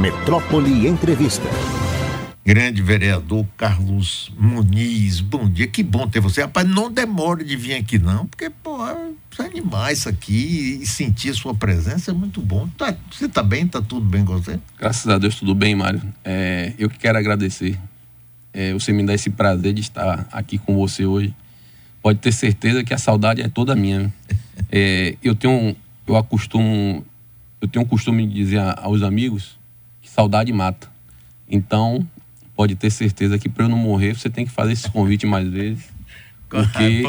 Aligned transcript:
Metrópole 0.00 0.88
Entrevista. 0.88 1.46
Grande 2.42 2.80
vereador 2.80 3.44
Carlos 3.54 4.32
Muniz, 4.38 5.20
bom 5.20 5.46
dia, 5.46 5.66
que 5.66 5.82
bom 5.82 6.08
ter 6.08 6.20
você. 6.20 6.40
Rapaz, 6.40 6.66
não 6.66 6.90
demore 6.90 7.44
de 7.44 7.54
vir 7.54 7.74
aqui 7.74 7.98
não, 7.98 8.26
porque, 8.26 8.48
pô, 8.48 8.78
é 8.88 9.10
animar 9.44 9.92
isso 9.92 10.08
aqui 10.08 10.80
e 10.80 10.86
sentir 10.86 11.34
sua 11.34 11.54
presença 11.54 12.12
é 12.12 12.14
muito 12.14 12.40
bom. 12.40 12.66
Tá, 12.78 12.96
você 13.12 13.28
tá 13.28 13.42
bem? 13.42 13.66
Tá 13.66 13.82
tudo 13.82 14.00
bem 14.06 14.24
com 14.24 14.40
você? 14.40 14.58
Graças 14.78 15.06
a 15.06 15.18
Deus, 15.18 15.34
tudo 15.34 15.54
bem, 15.54 15.74
Mário. 15.74 16.00
É, 16.24 16.72
eu 16.78 16.88
que 16.88 16.98
quero 16.98 17.18
agradecer. 17.18 17.78
É, 18.54 18.72
você 18.72 18.94
me 18.94 19.04
dá 19.04 19.12
esse 19.12 19.28
prazer 19.28 19.74
de 19.74 19.82
estar 19.82 20.26
aqui 20.32 20.56
com 20.56 20.74
você 20.76 21.04
hoje. 21.04 21.34
Pode 22.02 22.20
ter 22.20 22.32
certeza 22.32 22.82
que 22.82 22.94
a 22.94 22.98
saudade 22.98 23.42
é 23.42 23.48
toda 23.48 23.76
minha. 23.76 24.10
É, 24.72 25.14
eu 25.22 25.34
tenho, 25.34 25.76
eu 26.06 26.16
acostumo, 26.16 27.04
eu 27.60 27.68
tenho 27.68 27.84
o 27.84 27.88
costume 27.88 28.26
de 28.26 28.32
dizer 28.32 28.60
aos 28.78 29.02
amigos 29.02 29.59
saudade 30.20 30.52
mata. 30.52 30.86
Então, 31.48 32.06
pode 32.54 32.74
ter 32.74 32.90
certeza 32.90 33.38
que 33.38 33.48
para 33.48 33.64
eu 33.64 33.68
não 33.68 33.78
morrer, 33.78 34.14
você 34.14 34.28
tem 34.28 34.44
que 34.44 34.52
fazer 34.52 34.72
esse 34.72 34.90
convite 34.90 35.24
mais 35.26 35.48
vezes. 35.48 35.88
Porque 36.48 37.02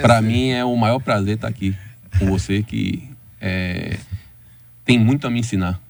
para 0.00 0.22
mim 0.22 0.50
é 0.50 0.64
o 0.64 0.74
maior 0.76 1.00
prazer 1.00 1.34
estar 1.34 1.48
aqui 1.48 1.76
com 2.18 2.26
você, 2.26 2.62
que 2.62 3.10
é, 3.40 3.98
tem 4.84 4.98
muito 4.98 5.26
a 5.26 5.30
me 5.30 5.40
ensinar. 5.40 5.80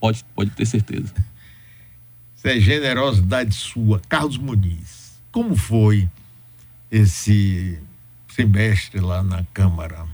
Pode, 0.00 0.24
pode 0.34 0.50
ter 0.50 0.66
certeza. 0.66 1.12
Isso 2.34 2.48
é 2.48 2.58
generosidade 2.58 3.54
sua. 3.54 4.00
Carlos 4.08 4.38
Muniz, 4.38 5.20
como 5.30 5.54
foi 5.54 6.08
esse 6.90 7.78
semestre 8.34 9.00
lá 9.00 9.22
na 9.22 9.44
Câmara? 9.52 10.06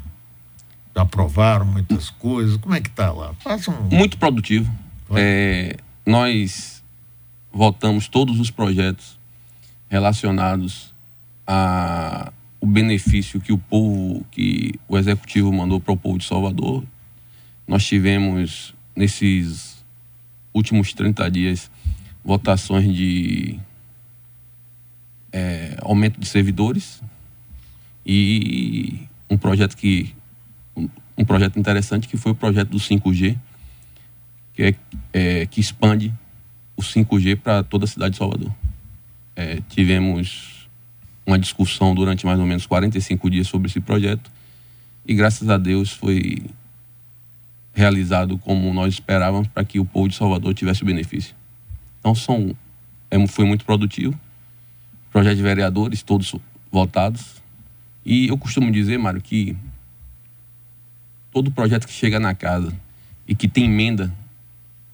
Aprovaram 0.94 1.64
muitas 1.64 2.10
coisas? 2.10 2.56
Como 2.56 2.74
é 2.74 2.80
que 2.80 2.88
está 2.88 3.12
lá? 3.12 3.34
Um... 3.68 3.96
Muito 3.96 4.18
produtivo. 4.18 4.70
É, 5.14 5.76
nós 6.06 6.84
votamos 7.52 8.06
todos 8.06 8.38
os 8.38 8.50
projetos 8.50 9.18
relacionados 9.88 10.94
a 11.44 12.32
o 12.60 12.66
benefício 12.66 13.40
que 13.40 13.52
o 13.52 13.58
povo, 13.58 14.24
que 14.30 14.74
o 14.88 14.96
executivo 14.96 15.52
mandou 15.52 15.78
para 15.80 15.92
o 15.92 15.96
povo 15.96 16.18
de 16.18 16.24
Salvador. 16.24 16.84
Nós 17.66 17.84
tivemos 17.84 18.74
nesses 18.94 19.84
últimos 20.54 20.92
30 20.92 21.30
dias 21.30 21.70
votações 22.24 22.92
de 22.94 23.60
é, 25.32 25.76
aumento 25.82 26.18
de 26.18 26.26
servidores 26.26 27.02
e 28.04 29.00
um 29.28 29.36
projeto 29.36 29.76
que 29.76 30.14
um 31.18 31.24
projeto 31.24 31.58
interessante 31.58 32.08
que 32.08 32.16
foi 32.16 32.32
o 32.32 32.34
projeto 32.34 32.70
do 32.70 32.78
5G 32.78 33.38
que 34.56 34.62
é, 34.62 34.74
é 35.12 35.46
que 35.46 35.60
expande 35.60 36.12
o 36.74 36.82
5G 36.82 37.36
para 37.36 37.62
toda 37.62 37.84
a 37.84 37.88
cidade 37.88 38.12
de 38.12 38.18
Salvador. 38.18 38.52
É, 39.36 39.60
tivemos 39.68 40.68
uma 41.26 41.38
discussão 41.38 41.94
durante 41.94 42.24
mais 42.24 42.40
ou 42.40 42.46
menos 42.46 42.64
45 42.66 43.28
dias 43.28 43.46
sobre 43.46 43.68
esse 43.68 43.80
projeto 43.80 44.30
e 45.06 45.14
graças 45.14 45.48
a 45.50 45.58
Deus 45.58 45.92
foi 45.92 46.42
realizado 47.74 48.38
como 48.38 48.72
nós 48.72 48.94
esperávamos 48.94 49.46
para 49.48 49.62
que 49.62 49.78
o 49.78 49.84
povo 49.84 50.08
de 50.08 50.14
Salvador 50.14 50.54
tivesse 50.54 50.82
o 50.82 50.86
benefício. 50.86 51.34
Então 52.00 52.14
são, 52.14 52.56
é, 53.10 53.26
foi 53.26 53.44
muito 53.44 53.64
produtivo. 53.64 54.18
Projeto 55.12 55.36
de 55.36 55.42
vereadores, 55.42 56.02
todos 56.02 56.34
votados. 56.72 57.42
E 58.04 58.28
eu 58.28 58.38
costumo 58.38 58.72
dizer, 58.72 58.98
Mário, 58.98 59.20
que 59.20 59.56
todo 61.30 61.50
projeto 61.50 61.86
que 61.86 61.92
chega 61.92 62.18
na 62.18 62.34
casa 62.34 62.72
e 63.28 63.34
que 63.34 63.46
tem 63.46 63.64
emenda 63.64 64.12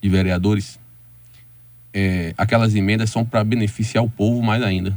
de 0.02 0.08
vereadores, 0.08 0.80
é, 1.94 2.34
aquelas 2.36 2.74
emendas 2.74 3.10
são 3.10 3.24
para 3.24 3.44
beneficiar 3.44 4.02
o 4.02 4.10
povo 4.10 4.42
mais 4.42 4.62
ainda. 4.62 4.96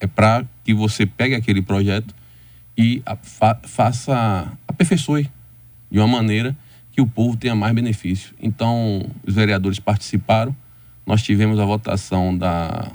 É 0.00 0.06
para 0.06 0.44
que 0.64 0.72
você 0.72 1.04
pegue 1.04 1.34
aquele 1.34 1.60
projeto 1.60 2.14
e 2.76 3.02
a, 3.04 3.14
fa, 3.16 3.60
faça, 3.64 4.52
aperfeiçoe 4.66 5.30
de 5.90 5.98
uma 5.98 6.08
maneira 6.08 6.56
que 6.92 7.00
o 7.00 7.06
povo 7.06 7.36
tenha 7.36 7.54
mais 7.54 7.74
benefício. 7.74 8.34
Então, 8.40 9.06
os 9.26 9.34
vereadores 9.34 9.78
participaram. 9.78 10.56
Nós 11.04 11.22
tivemos 11.22 11.58
a 11.58 11.64
votação 11.64 12.36
da 12.36 12.90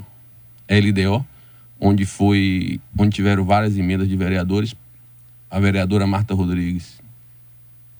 LDO, 0.69 1.25
onde 1.79 2.05
foi, 2.05 2.79
onde 2.97 3.15
tiveram 3.15 3.45
várias 3.45 3.77
emendas 3.77 4.07
de 4.09 4.15
vereadores. 4.17 4.75
A 5.49 5.59
vereadora 5.59 6.07
Marta 6.07 6.33
Rodrigues, 6.33 6.99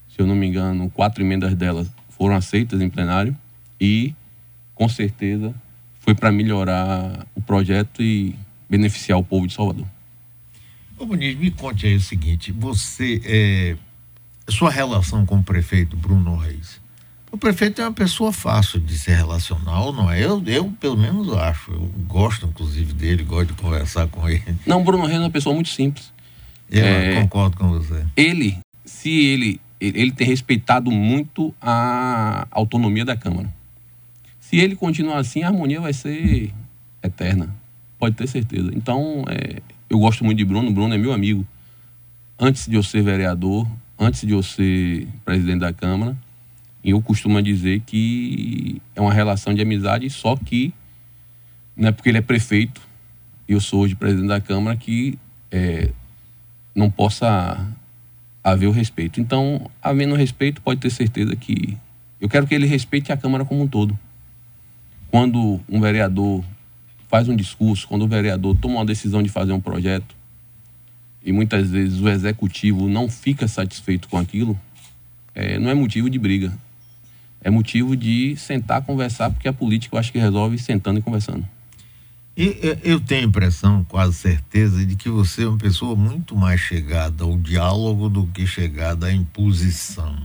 se 0.09 0.19
eu 0.19 0.25
não 0.25 0.35
me 0.35 0.47
engano, 0.47 0.89
quatro 0.89 1.23
emendas 1.23 1.53
dela 1.53 1.85
foram 2.21 2.35
aceitas 2.35 2.79
em 2.79 2.87
plenário 2.87 3.35
e 3.79 4.13
com 4.75 4.87
certeza 4.87 5.55
foi 6.01 6.13
para 6.13 6.31
melhorar 6.31 7.25
o 7.33 7.41
projeto 7.41 8.03
e 8.03 8.35
beneficiar 8.69 9.17
o 9.17 9.23
povo 9.23 9.47
de 9.47 9.53
Salvador. 9.55 9.87
Ô 10.99 11.05
Muniz, 11.07 11.35
me 11.35 11.49
conte 11.49 11.87
aí 11.87 11.95
o 11.95 11.99
seguinte, 11.99 12.51
você, 12.51 13.19
é, 13.25 13.75
sua 14.47 14.69
relação 14.69 15.25
com 15.25 15.39
o 15.39 15.43
prefeito 15.43 15.97
Bruno 15.97 16.35
Reis, 16.37 16.79
o 17.31 17.37
prefeito 17.39 17.81
é 17.81 17.85
uma 17.85 17.91
pessoa 17.91 18.31
fácil 18.31 18.79
de 18.79 18.99
se 18.99 19.09
relacionar, 19.09 19.91
não 19.91 20.11
é? 20.11 20.23
Eu, 20.23 20.43
eu 20.45 20.71
pelo 20.79 20.97
menos 20.97 21.33
acho, 21.33 21.71
eu 21.71 21.91
gosto 22.07 22.45
inclusive 22.45 22.93
dele, 22.93 23.23
gosto 23.23 23.47
de 23.47 23.59
conversar 23.59 24.05
com 24.09 24.29
ele. 24.29 24.43
Não, 24.63 24.83
Bruno 24.83 25.07
Reis 25.07 25.17
é 25.17 25.23
uma 25.23 25.31
pessoa 25.31 25.55
muito 25.55 25.69
simples. 25.69 26.13
Eu 26.69 26.85
é, 26.85 27.15
concordo 27.19 27.57
com 27.57 27.67
você. 27.69 28.05
Ele, 28.15 28.59
se 28.85 29.09
ele, 29.09 29.59
ele 29.81 30.11
tem 30.11 30.27
respeitado 30.27 30.91
muito 30.91 31.53
a 31.59 32.47
autonomia 32.51 33.03
da 33.03 33.17
Câmara 33.17 33.51
se 34.51 34.57
ele 34.57 34.75
continuar 34.75 35.19
assim, 35.19 35.43
a 35.43 35.47
harmonia 35.47 35.79
vai 35.79 35.93
ser 35.93 36.53
eterna. 37.01 37.55
Pode 37.97 38.17
ter 38.17 38.27
certeza. 38.27 38.69
Então, 38.75 39.23
é, 39.29 39.61
eu 39.89 39.97
gosto 39.97 40.25
muito 40.25 40.39
de 40.39 40.43
Bruno. 40.43 40.69
Bruno 40.73 40.93
é 40.93 40.97
meu 40.97 41.13
amigo. 41.13 41.47
Antes 42.37 42.67
de 42.67 42.75
eu 42.75 42.83
ser 42.83 43.01
vereador, 43.01 43.65
antes 43.97 44.27
de 44.27 44.33
eu 44.33 44.43
ser 44.43 45.07
presidente 45.23 45.59
da 45.59 45.71
Câmara, 45.71 46.17
eu 46.83 47.01
costumo 47.01 47.41
dizer 47.41 47.79
que 47.85 48.81
é 48.93 48.99
uma 48.99 49.13
relação 49.13 49.53
de 49.53 49.61
amizade, 49.61 50.09
só 50.09 50.35
que 50.35 50.73
não 51.73 51.87
é 51.87 51.91
porque 51.93 52.09
ele 52.09 52.17
é 52.17 52.21
prefeito 52.21 52.81
e 53.47 53.53
eu 53.53 53.61
sou 53.61 53.83
hoje 53.83 53.95
presidente 53.95 54.27
da 54.27 54.41
Câmara 54.41 54.75
que 54.75 55.17
é, 55.49 55.91
não 56.75 56.91
possa 56.91 57.65
haver 58.43 58.67
o 58.67 58.71
respeito. 58.71 59.19
Então, 59.19 59.69
havendo 59.81 60.15
respeito, 60.15 60.61
pode 60.61 60.79
ter 60.79 60.89
certeza 60.89 61.35
que 61.35 61.77
eu 62.19 62.29
quero 62.29 62.47
que 62.47 62.55
ele 62.55 62.65
respeite 62.65 63.11
a 63.11 63.17
Câmara 63.17 63.45
como 63.45 63.61
um 63.61 63.67
todo 63.67 63.97
quando 65.11 65.59
um 65.67 65.81
vereador 65.81 66.41
faz 67.09 67.27
um 67.27 67.35
discurso, 67.35 67.85
quando 67.87 68.03
o 68.03 68.07
vereador 68.07 68.55
toma 68.55 68.75
uma 68.75 68.85
decisão 68.85 69.21
de 69.21 69.27
fazer 69.27 69.51
um 69.51 69.59
projeto 69.59 70.15
e 71.23 71.33
muitas 71.33 71.69
vezes 71.69 71.99
o 71.99 72.07
executivo 72.07 72.87
não 72.87 73.09
fica 73.09 73.47
satisfeito 73.47 74.07
com 74.07 74.17
aquilo, 74.17 74.57
é, 75.35 75.59
não 75.59 75.69
é 75.69 75.73
motivo 75.73 76.09
de 76.09 76.17
briga. 76.17 76.51
É 77.43 77.49
motivo 77.49 77.95
de 77.95 78.35
sentar, 78.37 78.83
conversar, 78.83 79.29
porque 79.29 79.47
a 79.47 79.53
política 79.53 79.95
eu 79.95 79.99
acho 79.99 80.11
que 80.11 80.19
resolve 80.19 80.57
sentando 80.57 80.99
e 80.99 81.01
conversando. 81.01 81.45
E, 82.35 82.77
eu 82.83 82.99
tenho 82.99 83.21
a 83.21 83.27
impressão, 83.27 83.83
quase 83.83 84.13
certeza, 84.13 84.85
de 84.85 84.95
que 84.95 85.09
você 85.09 85.43
é 85.43 85.47
uma 85.47 85.57
pessoa 85.57 85.95
muito 85.95 86.35
mais 86.35 86.61
chegada 86.61 87.23
ao 87.23 87.37
diálogo 87.37 88.07
do 88.07 88.25
que 88.27 88.47
chegada 88.47 89.07
à 89.07 89.13
imposição. 89.13 90.15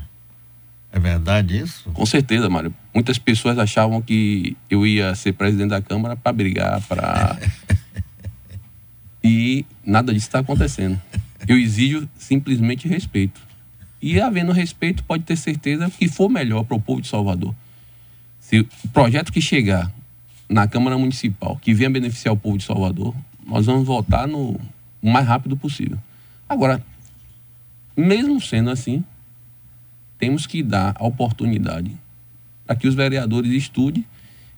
É 0.92 0.98
verdade 0.98 1.58
isso? 1.58 1.90
Com 1.90 2.06
certeza, 2.06 2.48
Mário. 2.48 2.72
Muitas 2.94 3.18
pessoas 3.18 3.58
achavam 3.58 4.00
que 4.00 4.56
eu 4.70 4.86
ia 4.86 5.14
ser 5.14 5.32
presidente 5.32 5.70
da 5.70 5.82
Câmara 5.82 6.16
para 6.16 6.32
brigar, 6.32 6.80
para. 6.82 7.38
e 9.22 9.66
nada 9.84 10.12
disso 10.12 10.28
está 10.28 10.38
acontecendo. 10.38 11.00
Eu 11.46 11.58
exijo 11.58 12.08
simplesmente 12.16 12.88
respeito. 12.88 13.40
E 14.00 14.20
havendo 14.20 14.52
respeito, 14.52 15.02
pode 15.04 15.24
ter 15.24 15.36
certeza 15.36 15.90
que 15.90 16.08
for 16.08 16.28
melhor 16.28 16.64
para 16.64 16.76
o 16.76 16.80
povo 16.80 17.02
de 17.02 17.08
Salvador. 17.08 17.54
Se 18.40 18.60
o 18.60 18.68
projeto 18.92 19.32
que 19.32 19.40
chegar 19.40 19.92
na 20.48 20.66
Câmara 20.66 20.96
Municipal, 20.96 21.56
que 21.60 21.74
venha 21.74 21.90
beneficiar 21.90 22.34
o 22.34 22.36
povo 22.36 22.58
de 22.58 22.64
Salvador, 22.64 23.14
nós 23.46 23.66
vamos 23.66 23.86
votar 23.86 24.26
no 24.26 24.58
mais 25.02 25.26
rápido 25.26 25.56
possível. 25.56 25.98
Agora, 26.48 26.82
mesmo 27.96 28.40
sendo 28.40 28.70
assim, 28.70 29.04
temos 30.18 30.46
que 30.46 30.62
dar 30.62 30.94
a 30.98 31.06
oportunidade 31.06 31.96
para 32.66 32.76
que 32.76 32.88
os 32.88 32.94
vereadores 32.94 33.52
estudem 33.52 34.04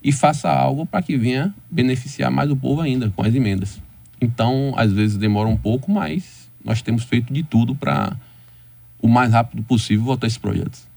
e 0.03 0.13
façam 0.13 0.51
algo 0.51 0.87
para 0.87 1.03
que 1.03 1.17
venha 1.17 1.55
beneficiar 1.71 2.31
mais 2.31 2.51
o 2.51 2.57
povo 2.57 2.81
ainda 2.81 3.11
com 3.11 3.23
as 3.23 3.35
emendas. 3.35 3.81
Então, 4.21 4.73
às 4.77 4.93
vezes 4.93 5.17
demora 5.17 5.49
um 5.49 5.57
pouco, 5.57 5.91
mas 5.91 6.49
nós 6.65 6.83
temos 6.83 7.05
feito 7.05 7.33
de 7.33 7.43
tudo 7.43 7.75
para 7.75 8.17
o 9.01 9.09
mais 9.09 9.33
rápido 9.33 9.63
possível 9.63 10.05
votar 10.05 10.27
esses 10.27 10.39
projetos. 10.39 10.88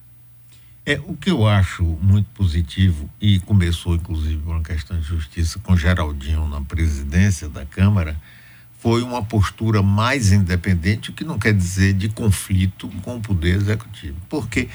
É, 0.86 1.00
o 1.06 1.16
que 1.16 1.30
eu 1.30 1.48
acho 1.48 1.83
muito 1.83 2.28
positivo, 2.33 3.10
e 3.19 3.39
começou 3.39 3.95
inclusive 3.95 4.38
por 4.42 4.51
uma 4.51 4.63
questão 4.63 5.00
de 5.00 5.06
justiça 5.06 5.60
com 5.60 5.78
Geraldinho 5.78 6.48
na 6.48 6.62
presidência 6.62 7.48
da 7.48 7.66
Câmara, 7.66 8.16
foi 8.80 9.04
uma 9.04 9.24
postura 9.24 9.83
mais 9.83 10.31
independente, 10.31 11.12
o 11.12 11.13
que 11.13 11.24
não 11.24 11.38
quer 11.38 11.54
dizer 11.54 11.94
de 11.94 12.10
conflito 12.10 12.89
com 13.04 13.18
o 13.18 13.22
poder 13.22 13.56
executivo. 13.56 14.18
Porque 14.28 14.68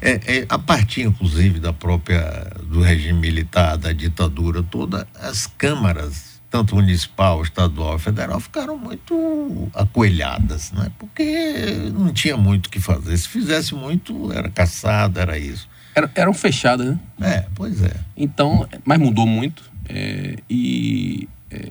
É, 0.00 0.38
é, 0.38 0.46
a 0.48 0.56
partir, 0.56 1.02
inclusive, 1.02 1.58
da 1.58 1.72
própria 1.72 2.22
do 2.64 2.80
regime 2.80 3.18
militar, 3.18 3.76
da 3.76 3.92
ditadura 3.92 4.62
toda, 4.62 5.06
as 5.14 5.48
câmaras, 5.48 6.33
tanto 6.54 6.76
municipal, 6.76 7.42
estadual, 7.42 7.98
federal, 7.98 8.38
ficaram 8.38 8.78
muito 8.78 9.68
acoelhadas, 9.74 10.70
né? 10.70 10.88
Porque 11.00 11.90
não 11.92 12.12
tinha 12.12 12.36
muito 12.36 12.66
o 12.66 12.70
que 12.70 12.78
fazer. 12.78 13.16
Se 13.16 13.26
fizesse 13.26 13.74
muito, 13.74 14.30
era 14.30 14.48
caçada, 14.48 15.20
era 15.20 15.36
isso. 15.36 15.68
Era, 15.96 16.08
eram 16.14 16.32
fechadas, 16.32 16.86
né? 16.86 16.98
É, 17.20 17.46
pois 17.56 17.82
é. 17.82 17.92
Então, 18.16 18.68
mas 18.84 19.00
mudou 19.00 19.26
muito. 19.26 19.68
É, 19.88 20.36
e 20.48 21.28
é, 21.50 21.70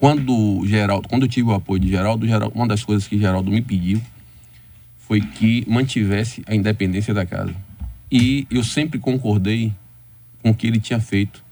quando 0.00 0.62
Geraldo, 0.64 1.06
quando 1.06 1.24
eu 1.24 1.28
tive 1.28 1.50
o 1.50 1.52
apoio 1.52 1.78
de 1.78 1.88
Geraldo, 1.90 2.26
Geraldo, 2.26 2.54
uma 2.54 2.66
das 2.66 2.82
coisas 2.82 3.06
que 3.06 3.18
Geraldo 3.18 3.50
me 3.50 3.60
pediu 3.60 4.00
foi 5.00 5.20
que 5.20 5.66
mantivesse 5.68 6.42
a 6.46 6.54
independência 6.54 7.12
da 7.12 7.26
casa. 7.26 7.54
E 8.10 8.46
eu 8.50 8.64
sempre 8.64 8.98
concordei 8.98 9.70
com 10.42 10.48
o 10.48 10.54
que 10.54 10.66
ele 10.66 10.80
tinha 10.80 10.98
feito 10.98 11.44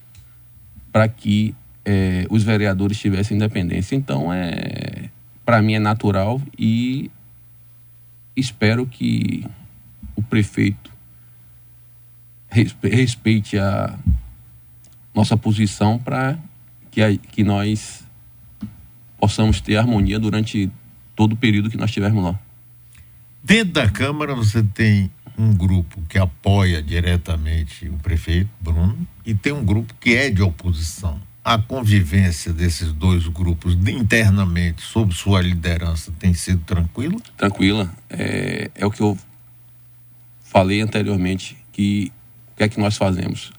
para 0.90 1.06
que 1.06 1.54
é, 1.86 2.26
os 2.28 2.42
vereadores 2.42 2.98
tivessem 2.98 3.36
independência. 3.36 3.94
Então, 3.94 4.32
é, 4.32 5.08
para 5.44 5.62
mim 5.62 5.74
é 5.74 5.78
natural 5.78 6.42
e 6.58 7.08
espero 8.34 8.84
que 8.84 9.46
o 10.16 10.22
prefeito 10.22 10.90
respeite 12.82 13.58
a 13.58 13.96
nossa 15.14 15.36
posição 15.36 15.98
para 15.98 16.36
que, 16.90 17.18
que 17.18 17.44
nós 17.44 18.04
possamos 19.18 19.60
ter 19.60 19.76
harmonia 19.76 20.18
durante 20.18 20.70
todo 21.14 21.34
o 21.34 21.36
período 21.36 21.70
que 21.70 21.76
nós 21.76 21.90
estivermos 21.90 22.24
lá. 22.24 22.38
Dentro 23.42 23.74
da 23.74 23.88
Câmara 23.88 24.34
você 24.34 24.62
tem 24.62 25.10
um 25.38 25.54
grupo 25.54 26.02
que 26.08 26.18
apoia 26.18 26.82
diretamente 26.82 27.88
o 27.88 27.96
prefeito 27.98 28.50
Bruno 28.60 29.06
e 29.24 29.34
tem 29.34 29.52
um 29.52 29.64
grupo 29.64 29.94
que 30.00 30.16
é 30.16 30.30
de 30.30 30.42
oposição. 30.42 31.20
A 31.46 31.58
convivência 31.58 32.52
desses 32.52 32.92
dois 32.92 33.28
grupos 33.28 33.74
internamente, 33.74 34.82
sob 34.82 35.14
sua 35.14 35.40
liderança, 35.40 36.12
tem 36.18 36.34
sido 36.34 36.64
tranquila? 36.64 37.14
Tranquila. 37.36 37.88
É, 38.10 38.68
é 38.74 38.84
o 38.84 38.90
que 38.90 39.00
eu 39.00 39.16
falei 40.40 40.80
anteriormente, 40.80 41.56
que 41.72 42.10
o 42.52 42.56
que 42.56 42.64
é 42.64 42.68
que 42.68 42.80
nós 42.80 42.96
fazemos? 42.96 43.52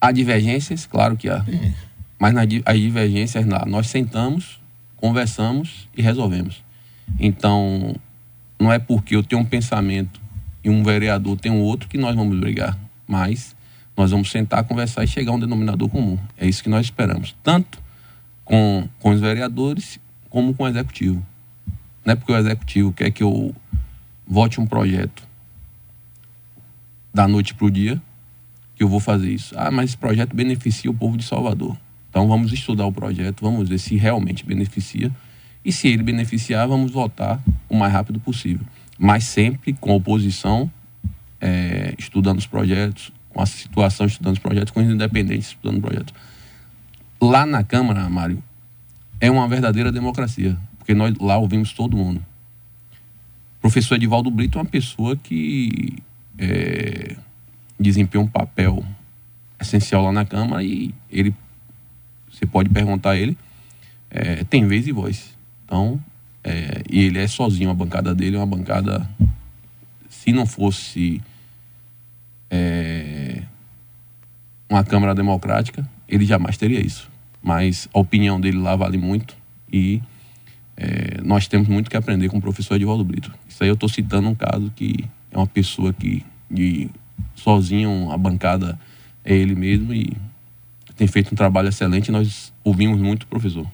Há 0.00 0.10
divergências, 0.10 0.86
claro 0.86 1.18
que 1.18 1.28
há. 1.28 1.44
Sim. 1.44 1.74
Mas 2.18 2.32
nas 2.32 2.48
as 2.64 2.80
divergências 2.80 3.44
nós 3.66 3.88
sentamos, 3.88 4.58
conversamos 4.96 5.86
e 5.94 6.00
resolvemos. 6.00 6.64
Então, 7.20 7.94
não 8.58 8.72
é 8.72 8.78
porque 8.78 9.14
eu 9.14 9.22
tenho 9.22 9.42
um 9.42 9.44
pensamento 9.44 10.18
e 10.64 10.70
um 10.70 10.82
vereador 10.82 11.38
tem 11.38 11.52
um 11.52 11.60
outro 11.60 11.90
que 11.90 11.98
nós 11.98 12.16
vamos 12.16 12.40
brigar. 12.40 12.78
Mas 13.06 13.53
nós 13.96 14.10
vamos 14.10 14.30
sentar, 14.30 14.64
conversar 14.64 15.04
e 15.04 15.06
chegar 15.06 15.32
a 15.32 15.34
um 15.34 15.38
denominador 15.38 15.88
comum. 15.88 16.18
É 16.36 16.46
isso 16.46 16.62
que 16.62 16.68
nós 16.68 16.86
esperamos. 16.86 17.34
Tanto 17.42 17.82
com, 18.44 18.88
com 18.98 19.10
os 19.10 19.20
vereadores 19.20 20.00
como 20.28 20.54
com 20.54 20.64
o 20.64 20.68
executivo. 20.68 21.24
Não 22.04 22.12
é 22.12 22.16
porque 22.16 22.32
o 22.32 22.36
executivo 22.36 22.92
quer 22.92 23.10
que 23.10 23.22
eu 23.22 23.54
vote 24.26 24.60
um 24.60 24.66
projeto 24.66 25.22
da 27.12 27.28
noite 27.28 27.54
para 27.54 27.66
o 27.66 27.70
dia 27.70 28.02
que 28.74 28.82
eu 28.82 28.88
vou 28.88 29.00
fazer 29.00 29.30
isso. 29.30 29.54
Ah, 29.56 29.70
mas 29.70 29.90
esse 29.90 29.96
projeto 29.96 30.34
beneficia 30.34 30.90
o 30.90 30.94
povo 30.94 31.16
de 31.16 31.24
Salvador. 31.24 31.76
Então 32.10 32.28
vamos 32.28 32.52
estudar 32.52 32.86
o 32.86 32.92
projeto, 32.92 33.42
vamos 33.42 33.68
ver 33.68 33.78
se 33.78 33.96
realmente 33.96 34.44
beneficia. 34.44 35.10
E 35.64 35.72
se 35.72 35.88
ele 35.88 36.02
beneficiar, 36.02 36.66
vamos 36.68 36.90
votar 36.90 37.40
o 37.68 37.76
mais 37.76 37.92
rápido 37.92 38.20
possível. 38.20 38.66
Mas 38.98 39.24
sempre 39.24 39.72
com 39.72 39.94
oposição, 39.94 40.70
é, 41.40 41.94
estudando 41.98 42.38
os 42.38 42.46
projetos, 42.46 43.12
com 43.34 43.42
a 43.42 43.46
situação 43.46 44.06
estudando 44.06 44.34
os 44.34 44.38
projetos, 44.38 44.70
com 44.70 44.80
os 44.80 44.86
independentes 44.86 45.48
estudando 45.48 45.80
projetos. 45.80 46.14
Lá 47.20 47.44
na 47.44 47.64
Câmara, 47.64 48.08
Mário, 48.08 48.42
é 49.20 49.30
uma 49.30 49.48
verdadeira 49.48 49.90
democracia, 49.90 50.56
porque 50.78 50.94
nós 50.94 51.14
lá 51.18 51.36
ouvimos 51.36 51.72
todo 51.72 51.96
mundo. 51.96 52.24
O 53.58 53.60
professor 53.60 53.96
Edivaldo 53.96 54.30
Brito 54.30 54.58
é 54.58 54.62
uma 54.62 54.68
pessoa 54.68 55.16
que 55.16 55.98
é, 56.38 57.16
desempenha 57.78 58.22
um 58.22 58.28
papel 58.28 58.84
essencial 59.60 60.04
lá 60.04 60.12
na 60.12 60.24
Câmara 60.24 60.62
e 60.62 60.94
ele 61.10 61.34
você 62.30 62.46
pode 62.46 62.68
perguntar 62.68 63.12
a 63.12 63.16
ele, 63.16 63.38
é, 64.10 64.42
tem 64.44 64.66
vez 64.66 64.88
e 64.88 64.92
voz. 64.92 65.36
Então, 65.64 66.02
é, 66.42 66.82
e 66.90 67.04
ele 67.04 67.18
é 67.18 67.28
sozinho, 67.28 67.70
a 67.70 67.74
bancada 67.74 68.14
dele 68.14 68.36
é 68.36 68.38
uma 68.38 68.46
bancada. 68.46 69.08
Se 70.08 70.32
não 70.32 70.44
fosse 70.44 71.22
é, 72.50 73.13
uma 74.74 74.84
Câmara 74.84 75.14
Democrática, 75.14 75.88
ele 76.08 76.24
jamais 76.24 76.56
teria 76.56 76.80
isso. 76.80 77.10
Mas 77.42 77.88
a 77.94 77.98
opinião 77.98 78.40
dele 78.40 78.58
lá 78.58 78.74
vale 78.74 78.98
muito 78.98 79.36
e 79.72 80.02
é, 80.76 81.20
nós 81.22 81.46
temos 81.46 81.68
muito 81.68 81.88
que 81.88 81.96
aprender 81.96 82.28
com 82.28 82.38
o 82.38 82.40
professor 82.40 82.74
Edivaldo 82.74 83.04
Brito. 83.04 83.32
Isso 83.48 83.62
aí 83.62 83.68
eu 83.68 83.74
estou 83.74 83.88
citando 83.88 84.28
um 84.28 84.34
caso 84.34 84.72
que 84.74 85.04
é 85.30 85.36
uma 85.36 85.46
pessoa 85.46 85.92
que 85.92 86.24
de, 86.50 86.90
sozinho, 87.34 88.10
a 88.10 88.18
bancada 88.18 88.78
é 89.24 89.34
ele 89.34 89.54
mesmo 89.54 89.94
e 89.94 90.12
tem 90.96 91.06
feito 91.06 91.32
um 91.32 91.36
trabalho 91.36 91.68
excelente 91.68 92.10
nós 92.10 92.52
ouvimos 92.62 93.00
muito 93.00 93.24
o 93.24 93.26
professor. 93.26 93.66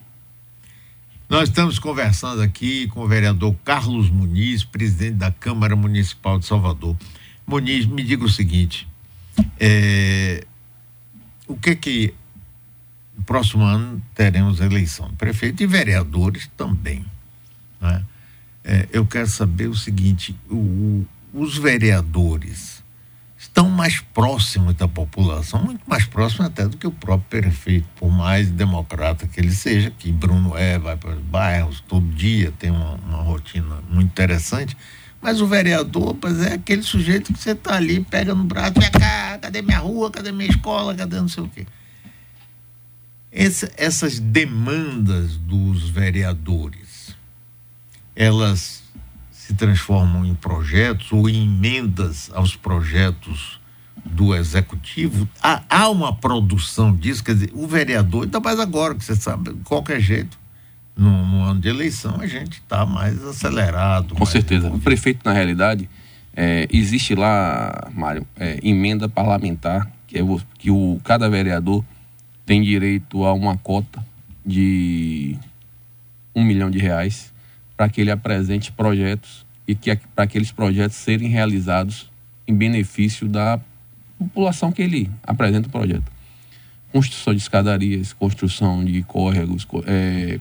Nós 1.29 1.47
estamos 1.47 1.79
conversando 1.79 2.41
aqui 2.41 2.87
com 2.89 3.01
o 3.01 3.07
vereador 3.07 3.55
Carlos 3.63 4.09
Muniz, 4.09 4.65
presidente 4.65 5.15
da 5.15 5.31
Câmara 5.31 5.75
Municipal 5.75 6.37
de 6.37 6.45
Salvador. 6.45 6.95
Muniz, 7.47 7.85
me 7.85 8.03
diga 8.03 8.25
o 8.25 8.29
seguinte: 8.29 8.85
é, 9.57 10.45
o 11.51 11.57
que 11.57 11.75
que 11.75 12.13
no 13.17 13.23
próximo 13.23 13.63
ano 13.63 14.01
teremos 14.15 14.59
eleição 14.59 15.09
de 15.09 15.15
prefeito 15.15 15.61
e 15.61 15.67
vereadores 15.67 16.49
também. 16.55 17.05
Né? 17.79 18.03
É, 18.63 18.87
eu 18.91 19.05
quero 19.05 19.27
saber 19.27 19.67
o 19.67 19.75
seguinte: 19.75 20.35
o, 20.49 20.55
o, 20.55 21.07
os 21.33 21.57
vereadores 21.57 22.81
estão 23.37 23.69
mais 23.69 23.99
próximos 23.99 24.75
da 24.75 24.87
população, 24.87 25.63
muito 25.63 25.81
mais 25.87 26.05
próximos 26.05 26.45
até 26.45 26.67
do 26.67 26.77
que 26.77 26.85
o 26.85 26.91
próprio 26.91 27.41
prefeito, 27.41 27.87
por 27.95 28.11
mais 28.11 28.49
democrata 28.49 29.27
que 29.27 29.39
ele 29.39 29.51
seja, 29.51 29.91
que 29.91 30.11
Bruno 30.11 30.55
é, 30.55 30.77
vai 30.77 30.95
para 30.95 31.11
os 31.11 31.21
bairros 31.21 31.81
todo 31.81 32.05
dia, 32.13 32.53
tem 32.59 32.69
uma, 32.69 32.95
uma 32.95 33.23
rotina 33.23 33.79
muito 33.89 34.09
interessante. 34.09 34.77
Mas 35.21 35.39
o 35.39 35.45
vereador, 35.45 36.15
pois 36.15 36.39
é 36.41 36.53
aquele 36.53 36.81
sujeito 36.81 37.31
que 37.31 37.39
você 37.39 37.51
está 37.51 37.75
ali, 37.75 38.03
pega 38.03 38.33
no 38.33 38.43
braço, 38.43 38.73
vem 38.79 38.89
cá, 38.89 39.37
cadê 39.39 39.61
minha 39.61 39.77
rua, 39.77 40.09
cadê 40.09 40.31
minha 40.31 40.49
escola, 40.49 40.95
cadê 40.95 41.17
não 41.17 41.27
sei 41.27 41.43
o 41.43 41.47
quê. 41.47 41.67
Esse, 43.31 43.71
essas 43.77 44.19
demandas 44.19 45.37
dos 45.37 45.87
vereadores, 45.87 47.15
elas 48.15 48.81
se 49.31 49.53
transformam 49.53 50.25
em 50.25 50.33
projetos 50.33 51.11
ou 51.11 51.29
em 51.29 51.43
emendas 51.43 52.31
aos 52.33 52.55
projetos 52.55 53.61
do 54.03 54.35
executivo, 54.35 55.29
há, 55.41 55.61
há, 55.69 55.89
uma 55.89 56.15
produção 56.15 56.95
disso, 56.95 57.23
quer 57.23 57.35
dizer, 57.35 57.51
o 57.53 57.67
vereador, 57.67 58.23
ainda 58.23 58.39
mais 58.39 58.59
agora, 58.59 58.95
que 58.95 59.05
você 59.05 59.15
sabe, 59.15 59.53
de 59.53 59.63
qualquer 59.63 59.99
jeito, 59.99 60.39
no, 60.95 61.25
no 61.25 61.43
ano 61.43 61.59
de 61.59 61.69
eleição, 61.69 62.17
a 62.19 62.27
gente 62.27 62.53
está 62.53 62.85
mais 62.85 63.23
acelerado. 63.23 64.13
Com 64.13 64.19
mais 64.19 64.29
certeza. 64.29 64.67
Envolvido. 64.67 64.81
O 64.81 64.83
prefeito, 64.83 65.21
na 65.25 65.33
realidade, 65.33 65.89
é, 66.35 66.67
existe 66.71 67.15
lá, 67.15 67.89
Mário, 67.93 68.25
é, 68.37 68.59
emenda 68.63 69.09
parlamentar, 69.09 69.91
que, 70.07 70.17
é 70.17 70.23
o, 70.23 70.41
que 70.57 70.69
o, 70.69 70.99
cada 71.03 71.29
vereador 71.29 71.83
tem 72.45 72.61
direito 72.61 73.23
a 73.25 73.33
uma 73.33 73.57
cota 73.57 74.03
de 74.45 75.37
um 76.35 76.43
milhão 76.43 76.69
de 76.69 76.79
reais 76.79 77.31
para 77.75 77.89
que 77.89 78.01
ele 78.01 78.11
apresente 78.11 78.71
projetos 78.71 79.45
e 79.67 79.75
que 79.75 79.95
para 80.15 80.23
aqueles 80.23 80.51
projetos 80.51 80.97
serem 80.97 81.29
realizados 81.29 82.11
em 82.47 82.53
benefício 82.53 83.27
da 83.27 83.59
população 84.17 84.71
que 84.71 84.81
ele 84.81 85.09
apresenta 85.23 85.67
o 85.67 85.71
projeto. 85.71 86.11
Construção 86.91 87.33
de 87.33 87.41
escadarias, 87.41 88.13
construção 88.13 88.83
de 88.83 89.01
córregos, 89.03 89.65
é, 89.85 90.39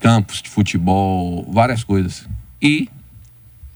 campos 0.00 0.42
de 0.42 0.48
futebol, 0.48 1.46
várias 1.52 1.84
coisas. 1.84 2.26
E 2.60 2.88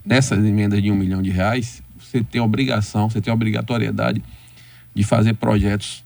nessas 0.05 0.45
emendas 0.45 0.83
de 0.83 0.91
um 0.91 0.97
milhão 0.97 1.23
de 1.23 1.31
reais, 1.31 1.83
você 1.99 2.25
tem 2.25 2.41
obrigação, 2.41 3.09
você 3.09 3.21
tem 3.21 3.33
obrigatoriedade 3.33 4.23
de 4.95 5.05
fazer 5.05 5.35
projetos, 5.35 6.05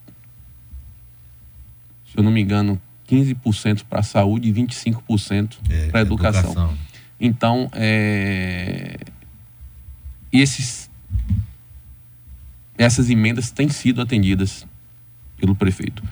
se 2.10 2.18
eu 2.18 2.22
não 2.22 2.30
me 2.30 2.40
engano, 2.40 2.80
15% 3.08 3.84
para 3.88 4.00
a 4.00 4.02
saúde 4.02 4.48
e 4.48 4.52
25% 4.52 5.58
é, 5.70 5.88
para 5.88 6.00
a 6.00 6.02
educação. 6.02 6.42
educação. 6.42 6.78
Então, 7.20 7.70
é, 7.72 8.98
esses, 10.32 10.90
essas 12.76 13.08
emendas 13.08 13.50
têm 13.50 13.68
sido 13.68 14.00
atendidas 14.00 14.66
pelo 15.36 15.54
prefeito. 15.54 16.02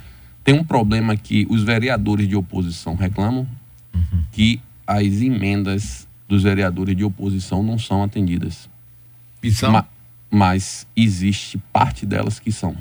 Tem 0.42 0.54
um 0.54 0.64
problema 0.64 1.16
que 1.16 1.46
os 1.50 1.62
vereadores 1.62 2.28
de 2.28 2.36
oposição 2.36 2.94
reclamam, 2.94 3.46
uhum. 3.96 4.22
que 4.32 4.60
as 4.86 5.20
emendas 5.20 6.06
dos 6.28 6.42
vereadores 6.42 6.96
de 6.96 7.04
oposição 7.04 7.62
não 7.62 7.78
são 7.78 8.02
atendidas. 8.02 8.68
E 9.42 9.50
são? 9.50 9.72
Ma- 9.72 9.86
mas 10.30 10.86
existe 10.96 11.58
parte 11.72 12.04
delas 12.04 12.38
que 12.38 12.50
são. 12.52 12.76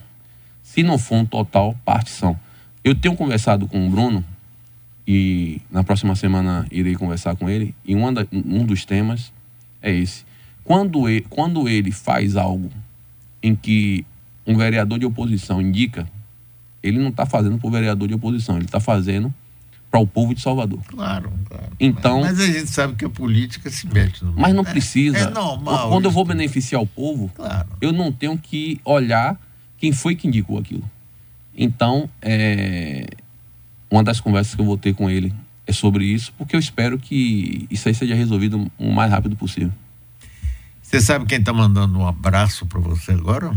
Se 0.63 0.83
não 0.83 0.97
for 0.97 1.15
um 1.17 1.25
total, 1.25 1.75
parte 1.85 2.09
são. 2.09 2.37
Eu 2.83 2.95
tenho 2.95 3.15
conversado 3.15 3.67
com 3.67 3.87
o 3.87 3.89
Bruno 3.89 4.23
e 5.07 5.61
na 5.71 5.83
próxima 5.83 6.15
semana 6.15 6.65
irei 6.71 6.95
conversar 6.95 7.35
com 7.35 7.49
ele 7.49 7.73
e 7.85 7.95
da- 8.11 8.27
um 8.33 8.65
dos 8.65 8.85
temas 8.85 9.31
é 9.81 9.91
esse. 9.93 10.25
Quando 10.63 11.07
ele, 11.07 11.25
quando 11.29 11.69
ele 11.69 11.91
faz 11.91 12.35
algo 12.35 12.71
em 13.41 13.55
que 13.55 14.03
um 14.47 14.57
vereador 14.57 14.97
de 14.97 15.05
oposição 15.05 15.61
indica, 15.61 16.07
ele 16.81 16.97
não 16.99 17.09
está 17.09 17.25
fazendo 17.25 17.57
para 17.59 17.67
o 17.67 17.71
vereador 17.71 18.07
de 18.07 18.15
oposição, 18.15 18.55
ele 18.57 18.65
está 18.65 18.79
fazendo 18.79 19.33
para 19.95 20.01
o 20.01 20.07
povo 20.07 20.35
de 20.35 20.41
Salvador. 20.41 20.79
Claro, 20.87 21.31
claro. 21.47 21.67
Então- 21.79 22.19
Mas, 22.19 22.37
a 22.37 22.45
gente 22.45 22.67
sabe 22.67 22.95
que 22.95 23.05
a 23.05 23.09
política 23.09 23.69
se 23.69 23.87
mete 23.87 24.25
no 24.25 24.33
Mas 24.33 24.53
não 24.53 24.63
É- 24.63 24.69
precisa. 24.69 25.17
É 25.17 25.29
normal. 25.29 25.87
Quando 25.89 26.03
eu 26.05 26.11
vou 26.11 26.25
beneficiar 26.25 26.81
o 26.81 26.85
povo, 26.87 27.31
Claro. 27.33 27.69
eu 27.79 27.93
não 27.93 28.11
tenho 28.11 28.37
que 28.37 28.81
olhar 28.83 29.39
quem 29.77 29.93
foi 29.93 30.13
que 30.15 30.27
indicou 30.27 30.57
aquilo. 30.59 30.83
Então, 31.57 32.09
é, 32.21 33.07
uma 33.89 34.03
das 34.03 34.19
conversas 34.19 34.53
que 34.53 34.59
eu 34.59 34.65
vou 34.65 34.77
ter 34.77 34.93
com 34.93 35.09
ele 35.09 35.33
é 35.65 35.71
sobre 35.71 36.03
isso, 36.03 36.33
porque 36.37 36.57
eu 36.57 36.59
espero 36.59 36.99
que 36.99 37.65
isso 37.71 37.87
aí 37.87 37.95
seja 37.95 38.15
resolvido 38.15 38.69
o 38.77 38.91
mais 38.91 39.09
rápido 39.09 39.37
possível. 39.37 39.71
Você 40.81 40.99
sabe 40.99 41.25
quem 41.25 41.39
está 41.39 41.53
mandando 41.53 41.97
um 41.97 42.05
abraço 42.05 42.65
para 42.65 42.81
você 42.81 43.13
agora? 43.13 43.55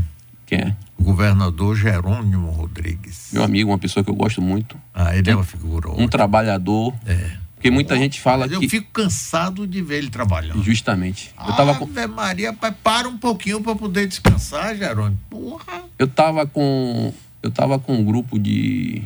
Quem 0.48 0.58
é? 0.60 0.74
O 0.96 1.04
governador 1.04 1.76
Jerônimo 1.76 2.50
Rodrigues. 2.50 3.28
Meu 3.32 3.44
amigo, 3.44 3.70
uma 3.70 3.78
pessoa 3.78 4.02
que 4.02 4.08
eu 4.10 4.14
gosto 4.14 4.40
muito, 4.40 4.76
Ah, 4.94 5.14
ele 5.14 5.30
é 5.30 5.34
uma 5.34 5.44
figura. 5.44 5.88
um 5.90 5.92
ótima. 5.92 6.08
trabalhador. 6.08 6.94
É. 7.06 7.32
Porque 7.54 7.70
muita 7.70 7.96
gente 7.98 8.18
fala 8.20 8.46
eu 8.46 8.60
que. 8.60 8.68
fico 8.68 8.90
cansado 8.92 9.66
de 9.66 9.82
ver 9.82 9.98
ele 9.98 10.10
trabalhando. 10.10 10.62
Justamente. 10.62 11.34
Eu 11.46 11.54
tava 11.54 11.74
com. 11.74 11.84
Ave 11.84 12.06
Maria, 12.06 12.52
pai, 12.52 12.72
para 12.82 13.06
um 13.08 13.18
pouquinho 13.18 13.60
para 13.60 13.74
poder 13.74 14.06
descansar, 14.08 14.74
Jerônimo. 14.74 15.18
Porra. 15.28 15.82
Eu 15.98 16.06
tava 16.08 16.46
com. 16.46 17.12
Eu 17.42 17.50
tava 17.50 17.78
com 17.78 17.94
um 17.96 18.04
grupo 18.04 18.38
de 18.38 19.02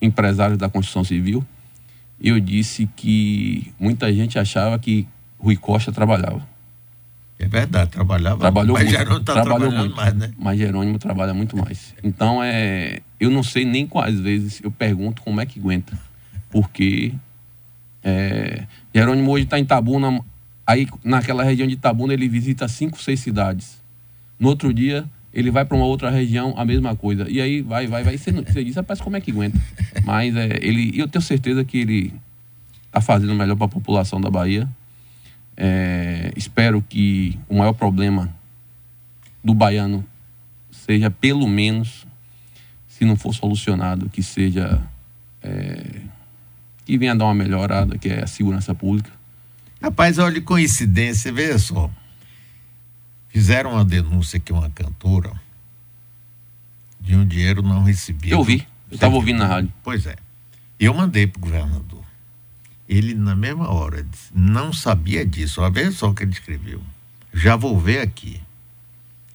empresários 0.00 0.56
da 0.58 0.68
construção 0.68 1.04
civil 1.04 1.44
e 2.20 2.28
eu 2.28 2.40
disse 2.40 2.88
que 2.96 3.72
muita 3.78 4.12
gente 4.12 4.38
achava 4.38 4.78
que 4.78 5.06
Rui 5.38 5.56
Costa 5.56 5.92
trabalhava. 5.92 6.40
É 7.42 7.48
verdade, 7.48 7.90
trabalhava. 7.90 8.38
Trabalhou 8.38 8.74
mas 8.74 8.84
muito. 8.84 8.96
Jerônimo 8.96 9.24
tá 9.24 9.32
trabalhou 9.32 9.58
trabalhando 9.58 9.80
muito. 9.80 9.96
mais, 9.96 10.14
né? 10.14 10.30
Mas 10.38 10.58
Jerônimo 10.58 10.98
trabalha 11.00 11.34
muito 11.34 11.56
mais. 11.56 11.92
Então 12.02 12.40
é. 12.40 13.00
Eu 13.18 13.30
não 13.30 13.42
sei 13.42 13.64
nem 13.64 13.84
quais 13.84 14.20
vezes 14.20 14.60
eu 14.62 14.70
pergunto 14.70 15.22
como 15.22 15.40
é 15.40 15.46
que 15.46 15.58
aguenta. 15.58 15.98
Porque 16.50 17.12
é, 18.04 18.62
Jerônimo 18.94 19.28
hoje 19.32 19.42
está 19.42 19.58
em 19.58 19.64
Tabuna. 19.64 20.20
Aí 20.64 20.86
naquela 21.02 21.42
região 21.42 21.66
de 21.66 21.74
Tabuna 21.74 22.14
ele 22.14 22.28
visita 22.28 22.68
cinco, 22.68 23.02
seis 23.02 23.18
cidades. 23.18 23.82
No 24.38 24.48
outro 24.48 24.72
dia 24.72 25.04
ele 25.34 25.50
vai 25.50 25.64
para 25.64 25.76
uma 25.76 25.86
outra 25.86 26.10
região, 26.10 26.54
a 26.56 26.64
mesma 26.64 26.94
coisa. 26.94 27.28
E 27.28 27.40
aí 27.40 27.60
vai, 27.60 27.88
vai, 27.88 28.04
vai. 28.04 28.16
Você, 28.16 28.30
você 28.30 28.62
diz, 28.62 28.76
rapaz, 28.76 29.00
como 29.00 29.16
é 29.16 29.20
que 29.20 29.32
aguenta? 29.32 29.58
Mas 30.04 30.36
é, 30.36 30.60
ele, 30.62 30.92
eu 30.94 31.08
tenho 31.08 31.22
certeza 31.22 31.64
que 31.64 31.78
ele 31.78 32.14
está 32.86 33.00
fazendo 33.00 33.34
melhor 33.34 33.56
para 33.56 33.66
a 33.66 33.68
população 33.68 34.20
da 34.20 34.30
Bahia. 34.30 34.68
É, 35.56 36.32
espero 36.36 36.82
que 36.82 37.38
o 37.48 37.58
maior 37.58 37.72
problema 37.72 38.34
do 39.42 39.54
baiano 39.54 40.04
seja 40.70 41.10
pelo 41.10 41.46
menos, 41.46 42.06
se 42.88 43.04
não 43.04 43.16
for 43.16 43.34
solucionado, 43.34 44.08
que 44.08 44.22
seja 44.22 44.82
é, 45.42 46.00
que 46.84 46.98
venha 46.98 47.14
dar 47.14 47.26
uma 47.26 47.34
melhorada, 47.34 47.98
que 47.98 48.08
é 48.08 48.22
a 48.22 48.26
segurança 48.26 48.74
pública. 48.74 49.10
Rapaz, 49.80 50.18
olha 50.18 50.40
coincidência, 50.40 51.32
veja 51.32 51.58
só. 51.58 51.90
Fizeram 53.28 53.72
uma 53.72 53.84
denúncia 53.84 54.38
que 54.38 54.52
uma 54.52 54.70
cantora 54.70 55.32
de 57.00 57.16
um 57.16 57.26
dinheiro 57.26 57.62
não 57.62 57.82
recebido. 57.82 58.32
Eu 58.32 58.38
ouvi, 58.38 58.66
eu 58.90 58.94
estava 58.94 59.14
ouvindo 59.14 59.38
na 59.38 59.46
rádio. 59.46 59.72
Pois 59.82 60.06
é. 60.06 60.14
Eu 60.78 60.94
mandei 60.94 61.26
pro 61.26 61.40
governador. 61.40 62.04
Ele, 62.92 63.14
na 63.14 63.34
mesma 63.34 63.70
hora, 63.70 64.02
disse, 64.02 64.30
não 64.34 64.70
sabia 64.70 65.24
disso. 65.24 65.62
Olha 65.62 65.70
veja 65.70 65.92
só 65.92 66.10
o 66.10 66.14
que 66.14 66.24
ele 66.24 66.32
escreveu. 66.32 66.82
Já 67.32 67.56
vou 67.56 67.80
ver 67.80 68.00
aqui. 68.00 68.38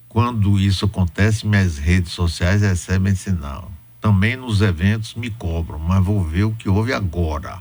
Quando 0.07 0.59
isso 0.59 0.85
acontece, 0.85 1.47
minhas 1.47 1.79
redes 1.79 2.11
sociais 2.11 2.61
recebem 2.61 3.15
sinal. 3.15 3.71
Também 3.99 4.35
nos 4.35 4.61
eventos 4.61 5.15
me 5.15 5.31
cobram, 5.31 5.79
mas 5.79 6.05
vou 6.05 6.23
ver 6.23 6.43
o 6.43 6.53
que 6.53 6.69
houve 6.69 6.93
agora. 6.93 7.59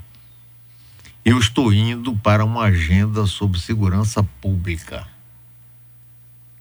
Eu 1.24 1.38
estou 1.38 1.72
indo 1.72 2.14
para 2.16 2.44
uma 2.44 2.64
agenda 2.64 3.24
sobre 3.24 3.58
segurança 3.58 4.22
pública. 4.22 5.08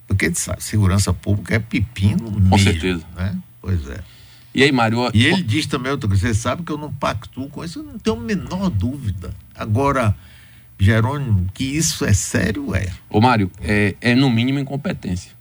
Porque 0.07 0.33
sabe, 0.33 0.63
segurança 0.63 1.13
pública 1.13 1.55
é 1.55 1.59
pepino 1.59 2.31
mesmo. 2.31 2.57
certeza. 2.57 3.05
Né? 3.17 3.37
Pois 3.61 3.85
é. 3.89 4.01
E 4.55 4.63
aí, 4.63 4.71
Mário, 4.71 4.99
E 5.13 5.25
ele 5.25 5.43
diz 5.43 5.65
também 5.67 5.91
outra 5.91 6.07
coisa, 6.07 6.27
você 6.29 6.33
sabe 6.33 6.63
que 6.63 6.71
eu 6.71 6.77
não 6.77 6.91
pactuo 6.91 7.49
com 7.49 7.63
isso, 7.63 7.79
eu 7.79 7.83
não 7.83 7.99
tenho 7.99 8.15
a 8.15 8.19
menor 8.19 8.69
dúvida. 8.69 9.31
Agora, 9.53 10.15
Jerônimo, 10.79 11.49
que 11.53 11.63
isso 11.65 12.05
é 12.05 12.13
sério, 12.13 12.73
é. 12.73 12.87
ô 13.09 13.19
Mário, 13.19 13.51
é, 13.61 13.95
é 13.99 14.15
no 14.15 14.29
mínimo 14.29 14.57
incompetência. 14.59 15.31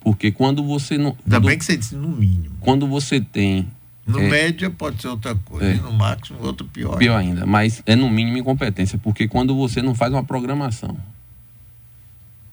Porque 0.00 0.30
quando 0.32 0.62
você 0.64 0.96
não. 0.98 1.10
Ainda 1.10 1.36
Quando, 1.36 1.46
bem 1.46 1.58
que 1.58 1.64
você 1.64 1.76
disse 1.76 1.94
no 1.94 2.08
mínimo. 2.08 2.56
quando 2.60 2.86
você 2.86 3.20
tem. 3.20 3.66
No 4.06 4.18
É. 4.20 4.28
média 4.28 4.68
pode 4.68 5.00
ser 5.00 5.08
outra 5.08 5.34
coisa, 5.34 5.66
É. 5.66 5.74
e 5.76 5.80
no 5.80 5.92
máximo 5.92 6.38
outro 6.42 6.66
pior. 6.66 6.98
Pior 6.98 7.16
ainda, 7.16 7.46
mas 7.46 7.82
é 7.86 7.96
no 7.96 8.10
mínimo 8.10 8.36
incompetência, 8.36 8.98
porque 8.98 9.26
quando 9.28 9.54
você 9.54 9.80
não 9.80 9.94
faz 9.94 10.12
uma 10.12 10.22
programação 10.22 10.94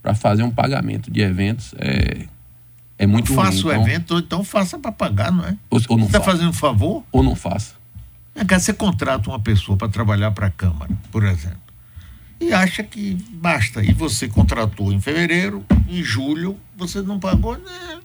para 0.02 0.16
fazer 0.16 0.44
um 0.44 0.52
pagamento 0.52 1.12
de 1.12 1.20
eventos, 1.22 1.74
é, 1.78 2.26
é 3.04 3.08
muito. 3.08 3.34
Faça 3.34 3.58
o 3.68 3.72
Então, 3.72 3.82
evento, 3.82 4.12
ou 4.12 4.20
então 4.20 4.44
faça 4.44 4.78
para 4.80 4.92
pagar, 4.92 5.32
não 5.32 5.46
é? 5.46 5.58
Ou, 5.70 5.80
ou 5.90 5.98
não 5.98 6.06
Você 6.06 6.18
está 6.18 6.22
fazendo 6.22 6.50
um 6.50 6.54
favor? 6.54 7.04
Ou 7.12 7.24
não 7.24 7.36
faça. 7.36 7.74
É 8.36 8.46
que 8.46 8.58
você 8.60 8.72
contrata 8.74 9.30
uma 9.30 9.40
pessoa 9.40 9.78
para 9.78 9.90
trabalhar 9.90 10.32
para 10.32 10.48
a 10.48 10.50
Câmara, 10.50 10.92
por 11.12 11.24
exemplo, 11.26 11.58
e 12.40 12.54
acha 12.54 12.82
que 12.84 13.16
basta. 13.34 13.84
E 13.84 13.92
você 13.94 14.28
contratou 14.28 14.92
em 14.94 15.02
fevereiro, 15.02 15.66
em 15.90 16.02
julho, 16.04 16.58
você 16.78 17.02
não 17.02 17.20
pagou, 17.20 17.58
né? 17.58 18.00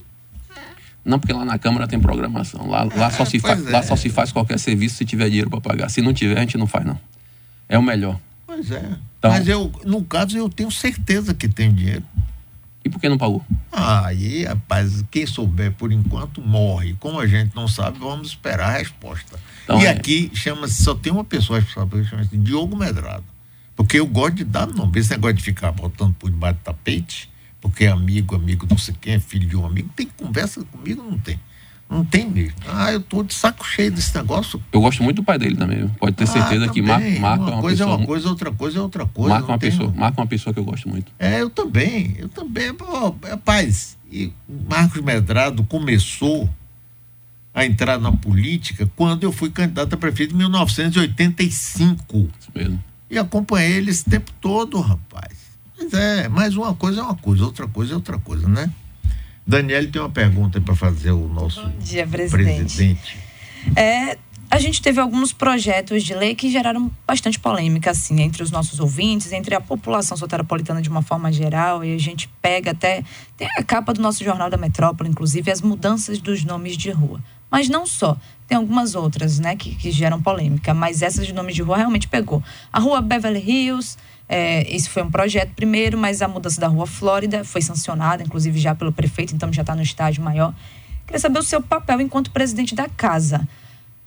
Não, 1.05 1.21
porque 1.21 1.33
lá 1.33 1.45
na 1.45 1.57
Câmara 1.59 1.87
tem 1.87 2.01
programação. 2.01 2.69
Lá, 2.69 2.83
lá, 2.97 3.11
só, 3.11 3.25
se 3.25 3.39
pois 3.39 3.63
fa- 3.63 3.69
é. 3.69 3.73
lá 3.73 3.83
só 3.83 3.95
se 3.95 4.09
faz 4.11 4.33
qualquer 4.33 4.59
serviço 4.59 4.97
se 4.97 5.05
tiver 5.05 5.29
dinheiro 5.29 5.49
para 5.49 5.61
pagar. 5.61 5.89
Se 5.89 6.03
não 6.03 6.13
tiver, 6.13 6.37
a 6.37 6.41
gente 6.41 6.59
não 6.59 6.67
faz, 6.67 6.85
não. 6.85 6.99
É 7.69 7.79
o 7.79 7.83
melhor. 7.83 8.19
Pois 8.45 8.69
é. 8.73 8.83
Então- 9.19 9.31
Mas 9.31 9.47
eu, 9.47 9.71
no 9.85 10.03
caso, 10.05 10.37
eu 10.37 10.49
tenho 10.49 10.71
certeza 10.73 11.33
que 11.33 11.49
tem 11.49 11.73
dinheiro. 11.73 12.03
E 12.87 12.89
por 12.89 13.01
que 13.01 13.09
não 13.09 13.19
pagou? 13.19 13.45
Aí, 13.73 14.45
rapaz, 14.45 15.03
quem 15.11 15.27
souber 15.27 15.73
por 15.73 15.91
enquanto 15.91 16.41
morre. 16.41 16.95
Como 17.01 17.19
a 17.19 17.27
gente 17.27 17.53
não 17.53 17.67
sabe, 17.67 17.99
vamos 17.99 18.29
esperar 18.29 18.77
a 18.77 18.79
resposta. 18.79 19.41
Então, 19.65 19.83
e 19.83 19.87
é- 19.87 19.91
aqui 19.91 20.31
chama-se, 20.33 20.85
só 20.85 20.95
tem 20.95 21.13
uma 21.13 21.25
pessoa 21.25 21.59
responsável, 21.59 22.05
chama-se 22.05 22.37
Diogo 22.37 22.77
Medrado. 22.77 23.25
Porque 23.75 23.99
eu 23.99 24.07
gosto 24.07 24.37
de 24.37 24.45
dar 24.45 24.69
nome. 24.69 25.01
Esse 25.01 25.11
negócio 25.11 25.35
de 25.35 25.43
ficar 25.43 25.73
botando 25.73 26.15
por 26.15 26.31
debaixo 26.31 26.61
do 26.61 26.63
tapete, 26.63 27.29
porque 27.61 27.87
é 27.87 27.89
amigo, 27.89 28.37
amigo 28.37 28.69
não 28.71 28.79
sei 28.79 28.95
quem, 29.01 29.15
é 29.15 29.19
filho 29.19 29.49
de 29.49 29.57
um 29.57 29.67
amigo. 29.67 29.91
Tem 29.97 30.07
conversa 30.17 30.63
comigo? 30.63 31.03
Não 31.03 31.19
tem. 31.19 31.41
Não 31.89 32.05
tem 32.05 32.29
mesmo. 32.29 32.57
Ah, 32.67 32.93
eu 32.93 33.01
tô 33.01 33.23
de 33.23 33.33
saco 33.33 33.65
cheio 33.65 33.93
desse 33.93 34.15
negócio. 34.17 34.61
Eu 34.73 34.81
gosto 34.81 35.03
muito 35.03 35.17
do 35.17 35.23
pai 35.23 35.39
dele 35.39 35.57
também. 35.57 35.89
Pode 36.01 36.17
ter 36.17 36.27
certeza 36.27 36.65
ah, 36.65 36.69
que 36.69 36.83
também. 36.83 37.21
Marco, 37.21 37.45
Marco 37.45 37.45
uma 37.45 37.51
é 37.51 37.55
uma 37.55 37.63
coisa 37.63 37.77
pessoa. 37.77 37.95
é 37.95 37.99
uma 37.99 38.07
coisa, 38.07 38.29
outra 38.29 38.51
coisa 38.53 38.79
é 38.79 38.83
outra 38.83 39.07
coisa. 39.07 39.31
Marco 39.31 39.45
é 39.45 39.49
não 39.49 39.55
uma 39.55 39.59
pessoa, 39.59 39.93
Marco 39.95 40.21
é 40.21 40.23
uma 40.23 40.27
pessoa 40.29 40.53
que 40.53 40.61
eu 40.61 40.65
gosto 40.65 40.89
muito. 40.89 41.13
É, 41.19 41.41
eu 41.41 41.49
também, 41.49 42.17
eu 42.19 42.29
também. 42.29 42.75
Pô, 42.75 43.15
rapaz, 43.25 43.97
e 44.11 44.33
Marcos 44.69 45.01
Medrado 45.01 45.63
começou 45.65 46.49
a 47.55 47.65
entrar 47.65 47.99
na 47.99 48.13
política 48.13 48.91
quando 48.97 49.23
eu 49.23 49.33
fui 49.33 49.49
candidato 49.51 49.95
a 49.95 49.97
prefeito 49.97 50.35
em 50.35 50.39
1985. 50.39 52.29
Isso 52.39 52.51
mesmo. 52.55 52.83
E 53.09 53.17
acompanhei 53.17 53.77
ele 53.77 53.91
esse 53.91 54.05
tempo 54.05 54.33
todo, 54.41 54.81
rapaz. 54.81 55.37
Mas 55.79 55.93
é, 55.95 56.29
mas 56.29 56.57
uma 56.57 56.75
coisa 56.75 57.01
é 57.01 57.03
uma 57.05 57.15
coisa, 57.15 57.45
outra 57.45 57.69
coisa 57.69 57.93
é 57.93 57.97
outra 57.97 58.19
coisa, 58.19 58.49
né? 58.49 58.71
Daniele 59.47 59.87
tem 59.89 60.03
uma 60.03 60.11
pergunta 60.11 60.61
para 60.61 60.75
fazer 60.75 61.13
o 61.13 61.29
nosso 61.29 61.63
Bom 61.63 61.79
dia, 61.79 62.07
presidente. 62.07 62.77
presidente. 62.77 63.19
É, 63.77 64.19
a 64.51 64.59
gente 64.59 64.81
teve 64.83 65.01
alguns 65.01 65.33
projetos 65.33 66.03
de 66.03 66.15
lei 66.15 66.35
que 66.35 66.51
geraram 66.51 66.91
bastante 67.07 67.39
polêmica, 67.39 67.91
assim, 67.91 68.21
entre 68.21 68.43
os 68.43 68.51
nossos 68.51 68.81
ouvintes, 68.81 69.33
entre 69.33 69.55
a 69.55 69.61
população 69.61 70.17
soteropolitana 70.17 70.83
de 70.83 70.89
uma 70.89 71.03
forma 71.03 71.33
geral, 71.33 71.85
e 71.85 71.95
a 71.95 71.99
gente 71.99 72.29
pega 72.41 72.73
até. 72.73 73.05
Tem 73.37 73.49
a 73.57 73.63
capa 73.63 73.93
do 73.93 74.01
nosso 74.01 74.25
Jornal 74.25 74.51
da 74.51 74.57
Metrópole, 74.57 75.11
inclusive, 75.11 75.51
as 75.51 75.61
mudanças 75.61 76.19
dos 76.19 76.45
nomes 76.45 76.77
de 76.77 76.91
rua. 76.91 77.21
Mas 77.51 77.69
não 77.69 77.87
só. 77.87 78.17
Tem 78.49 78.57
algumas 78.57 78.95
outras, 78.95 79.41
né, 79.41 79.57
que, 79.57 79.75
que 79.75 79.91
geram 79.91 80.23
polêmica, 80.23 80.73
mas 80.73 81.03
essa 81.03 81.25
de 81.25 81.33
nomes 81.33 81.55
de 81.55 81.63
rua 81.63 81.77
realmente 81.77 82.07
pegou. 82.07 82.43
A 82.73 82.79
rua 82.79 83.01
Beverly 83.01 83.41
Hills, 83.41 83.97
é, 84.29 84.69
esse 84.75 84.89
foi 84.89 85.03
um 85.03 85.11
projeto 85.11 85.53
primeiro, 85.55 85.97
mas 85.97 86.21
a 86.21 86.29
mudança 86.29 86.61
da 86.61 86.67
rua 86.67 86.87
Flórida 86.87 87.45
foi 87.45 87.63
sancionada, 87.63 88.23
inclusive 88.23 88.59
já 88.59 88.75
pelo 88.75 88.93
prefeito, 88.93 89.35
então 89.35 89.53
já 89.53 89.63
está 89.63 89.75
no 89.75 89.83
estágio 89.83 90.23
maior. 90.23 90.55
Queria 91.07 91.21
saber 91.21 91.39
o 91.39 91.43
seu 91.43 91.63
papel 91.63 92.01
enquanto 92.01 92.31
presidente 92.31 92.75
da 92.75 92.89
casa. 92.89 93.47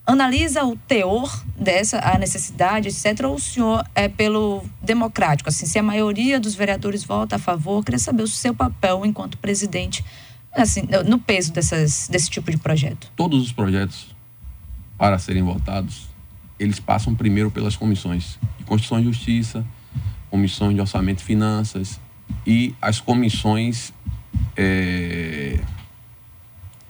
analisa 0.06 0.66
o 0.66 0.76
teor 0.76 1.44
dessa, 1.56 2.00
a 2.00 2.18
necessidade, 2.18 2.90
etc., 2.90 3.26
ou 3.26 3.36
o 3.36 3.40
senhor 3.40 3.86
é 3.94 4.10
pelo 4.10 4.64
democrático? 4.82 5.50
Assim, 5.50 5.66
se 5.66 5.78
a 5.78 5.84
maioria 5.84 6.40
dos 6.40 6.56
vereadores 6.56 7.04
vota 7.04 7.36
a 7.36 7.40
favor, 7.40 7.84
queria 7.86 8.00
saber 8.00 8.24
o 8.24 8.28
seu 8.28 8.54
papel 8.54 9.06
enquanto 9.06 9.38
presidente 9.38 10.04
assim, 10.52 10.88
no 11.06 11.20
peso 11.20 11.54
dessas, 11.54 12.08
desse 12.10 12.30
tipo 12.30 12.50
de 12.52 12.58
projeto. 12.58 13.12
Todos 13.16 13.44
os 13.44 13.52
projetos, 13.52 14.08
para 14.98 15.18
serem 15.18 15.44
votados, 15.44 16.10
eles 16.60 16.80
passam 16.80 17.16
primeiro 17.16 17.50
pelas 17.52 17.76
comissões 17.76 18.38
de 18.58 18.64
Constituição 18.66 19.00
e 19.00 19.04
Justiça, 19.04 19.66
comissões 20.30 20.76
de 20.76 20.82
Orçamento 20.82 21.22
e 21.22 21.24
Finanças 21.24 22.00
e 22.46 22.76
as 22.82 23.00
comissões. 23.00 23.94
É... 24.56 25.60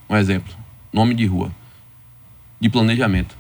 Um 0.09 0.15
exemplo, 0.15 0.53
nome 0.91 1.13
de 1.13 1.25
rua 1.25 1.51
de 2.59 2.69
planejamento. 2.69 3.37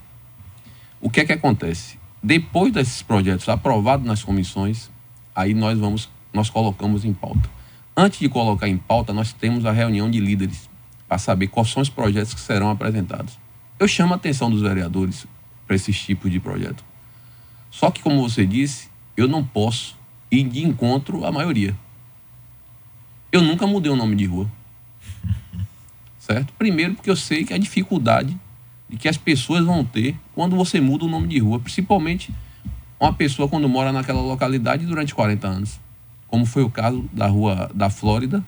O 1.01 1.09
que 1.09 1.21
é 1.21 1.25
que 1.25 1.33
acontece? 1.33 1.99
Depois 2.21 2.71
desses 2.71 3.01
projetos 3.01 3.47
aprovados 3.49 4.05
nas 4.05 4.23
comissões, 4.23 4.89
aí 5.35 5.53
nós 5.53 5.77
vamos, 5.77 6.09
nós 6.33 6.49
colocamos 6.49 7.03
em 7.03 7.13
pauta. 7.13 7.49
Antes 7.95 8.19
de 8.19 8.29
colocar 8.29 8.67
em 8.67 8.77
pauta, 8.77 9.11
nós 9.11 9.33
temos 9.33 9.65
a 9.65 9.71
reunião 9.71 10.09
de 10.09 10.19
líderes 10.19 10.69
para 11.07 11.17
saber 11.17 11.47
quais 11.47 11.69
são 11.69 11.81
os 11.81 11.89
projetos 11.89 12.33
que 12.33 12.39
serão 12.39 12.69
apresentados. 12.69 13.37
Eu 13.79 13.87
chamo 13.87 14.13
a 14.13 14.15
atenção 14.15 14.49
dos 14.49 14.61
vereadores 14.61 15.25
para 15.65 15.75
esses 15.75 15.99
tipos 15.99 16.31
de 16.31 16.39
projeto. 16.39 16.83
Só 17.71 17.91
que, 17.91 18.01
como 18.01 18.21
você 18.21 18.45
disse, 18.45 18.89
eu 19.19 19.27
não 19.27 19.43
posso 19.43 19.97
ir 20.31 20.43
de 20.47 20.65
encontro 20.65 21.25
à 21.25 21.31
maioria. 21.31 21.75
Eu 23.31 23.41
nunca 23.41 23.67
mudei 23.67 23.91
o 23.91 23.95
nome 23.95 24.15
de 24.15 24.25
rua. 24.25 24.49
Certo? 26.17 26.53
Primeiro, 26.53 26.95
porque 26.95 27.09
eu 27.09 27.15
sei 27.15 27.43
que 27.43 27.53
a 27.53 27.57
dificuldade 27.57 28.37
de 28.87 28.97
que 28.97 29.07
as 29.07 29.17
pessoas 29.17 29.65
vão 29.65 29.83
ter 29.83 30.15
quando 30.33 30.55
você 30.55 30.79
muda 30.79 31.05
o 31.05 31.07
nome 31.07 31.27
de 31.27 31.37
rua, 31.39 31.59
principalmente 31.59 32.33
uma 32.99 33.13
pessoa 33.13 33.47
quando 33.47 33.67
mora 33.67 33.91
naquela 33.91 34.21
localidade 34.21 34.85
durante 34.85 35.13
40 35.13 35.47
anos. 35.47 35.79
Como 36.27 36.45
foi 36.45 36.63
o 36.63 36.69
caso 36.69 37.09
da 37.11 37.27
rua 37.27 37.69
da 37.73 37.89
Flórida, 37.89 38.43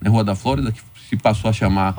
né, 0.00 0.10
Rua 0.10 0.22
da 0.22 0.34
Flórida, 0.34 0.70
que 0.70 0.80
se 1.08 1.16
passou 1.16 1.48
a 1.48 1.52
chamar 1.52 1.94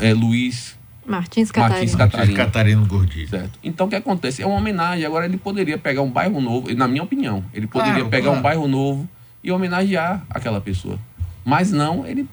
é, 0.00 0.12
Luiz 0.12 0.78
Martins 1.10 1.50
Catarino. 1.50 1.74
Martins 1.74 1.94
Catarino. 1.96 2.36
Catarino 2.36 2.86
Gordilho. 2.86 3.28
Certo. 3.28 3.58
Então 3.62 3.86
o 3.86 3.90
que 3.90 3.96
acontece? 3.96 4.42
É 4.42 4.46
uma 4.46 4.56
homenagem. 4.56 5.04
Agora 5.04 5.24
ele 5.26 5.36
poderia 5.36 5.76
pegar 5.76 6.02
um 6.02 6.10
bairro 6.10 6.40
novo, 6.40 6.72
na 6.74 6.86
minha 6.86 7.02
opinião, 7.02 7.44
ele 7.52 7.66
poderia 7.66 7.94
claro, 7.94 8.08
pegar 8.08 8.24
claro. 8.24 8.38
um 8.38 8.42
bairro 8.42 8.68
novo 8.68 9.08
e 9.42 9.50
homenagear 9.50 10.24
aquela 10.30 10.60
pessoa. 10.60 10.98
Mas 11.44 11.72
não, 11.72 12.06
ele. 12.06 12.28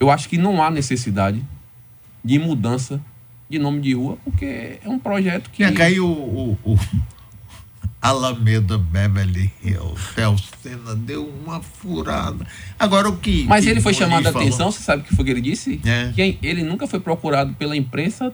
Eu 0.00 0.10
acho 0.10 0.28
que 0.28 0.38
não 0.38 0.62
há 0.62 0.70
necessidade 0.70 1.42
de 2.24 2.38
mudança 2.38 3.00
de 3.50 3.58
nome 3.58 3.80
de 3.80 3.92
rua, 3.92 4.16
porque 4.24 4.78
é 4.82 4.88
um 4.88 4.98
projeto 4.98 5.50
que. 5.50 5.58
Tinha 5.58 5.72
caiu 5.72 6.06
o, 6.06 6.56
o, 6.64 6.72
o 6.72 6.78
Alameda 8.02 8.76
Beverly 8.76 9.52
Hills. 9.62 10.02
Felcena 10.12 10.96
deu 10.96 11.32
uma 11.44 11.62
furada. 11.62 12.44
Agora 12.76 13.08
o 13.08 13.16
que. 13.16 13.44
Mas 13.44 13.64
que 13.64 13.70
ele 13.70 13.80
foi 13.80 13.94
chamado 13.94 14.26
a 14.26 14.30
atenção, 14.30 14.72
você 14.72 14.82
sabe 14.82 15.02
o 15.02 15.04
que 15.04 15.14
foi 15.14 15.24
que 15.24 15.30
ele 15.30 15.40
disse? 15.40 15.80
É. 15.84 16.10
Que 16.12 16.36
ele 16.42 16.64
nunca 16.64 16.88
foi 16.88 16.98
procurado 16.98 17.54
pela 17.54 17.76
imprensa. 17.76 18.32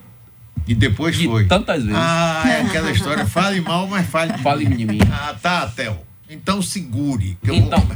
E 0.67 0.73
depois 0.73 1.15
de 1.15 1.25
foi. 1.25 1.45
Tantas 1.45 1.83
vezes. 1.83 1.95
Ah, 1.95 2.43
é 2.47 2.61
aquela 2.61 2.89
história. 2.89 3.27
Fale 3.27 3.61
mal, 3.61 3.85
mas 3.85 4.07
fale. 4.07 4.35
Fale 4.39 4.65
de 4.65 4.85
mim. 4.85 4.99
Ah, 5.11 5.35
tá, 5.39 5.67
Theo. 5.67 5.97
Então 6.27 6.63
segure. 6.63 7.37
Que 7.43 7.51
eu 7.51 7.55
então, 7.55 7.87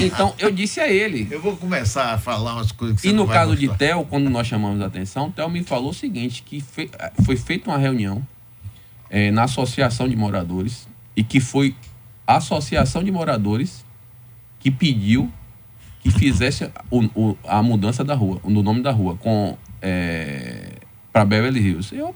então, 0.00 0.34
eu 0.38 0.50
disse 0.50 0.80
a 0.80 0.88
ele. 0.88 1.28
Eu 1.30 1.40
vou 1.40 1.56
começar 1.56 2.12
a 2.12 2.18
falar 2.18 2.54
umas 2.54 2.72
coisas 2.72 3.00
que 3.00 3.08
E 3.08 3.12
no 3.12 3.26
caso 3.26 3.54
de 3.54 3.68
Theo, 3.68 4.04
quando 4.04 4.28
nós 4.28 4.48
chamamos 4.48 4.80
a 4.80 4.86
atenção, 4.86 5.30
Theo 5.30 5.48
me 5.48 5.62
falou 5.62 5.90
o 5.90 5.94
seguinte: 5.94 6.42
que 6.44 6.62
foi 7.24 7.36
feita 7.36 7.70
uma 7.70 7.78
reunião 7.78 8.26
é, 9.08 9.30
na 9.30 9.44
Associação 9.44 10.08
de 10.08 10.16
Moradores 10.16 10.89
e 11.16 11.22
que 11.22 11.40
foi 11.40 11.74
a 12.26 12.36
Associação 12.36 13.02
de 13.02 13.10
Moradores 13.10 13.84
que 14.58 14.70
pediu 14.70 15.30
que 16.00 16.10
fizesse 16.10 16.70
o, 16.90 17.04
o, 17.14 17.38
a 17.46 17.62
mudança 17.62 18.02
da 18.02 18.14
rua, 18.14 18.40
do 18.42 18.62
nome 18.62 18.82
da 18.82 18.90
rua, 18.90 19.16
com 19.16 19.58
é, 19.82 20.76
para 21.12 21.24
Beverly 21.24 21.60
Hills. 21.60 21.94
Eu 21.94 22.14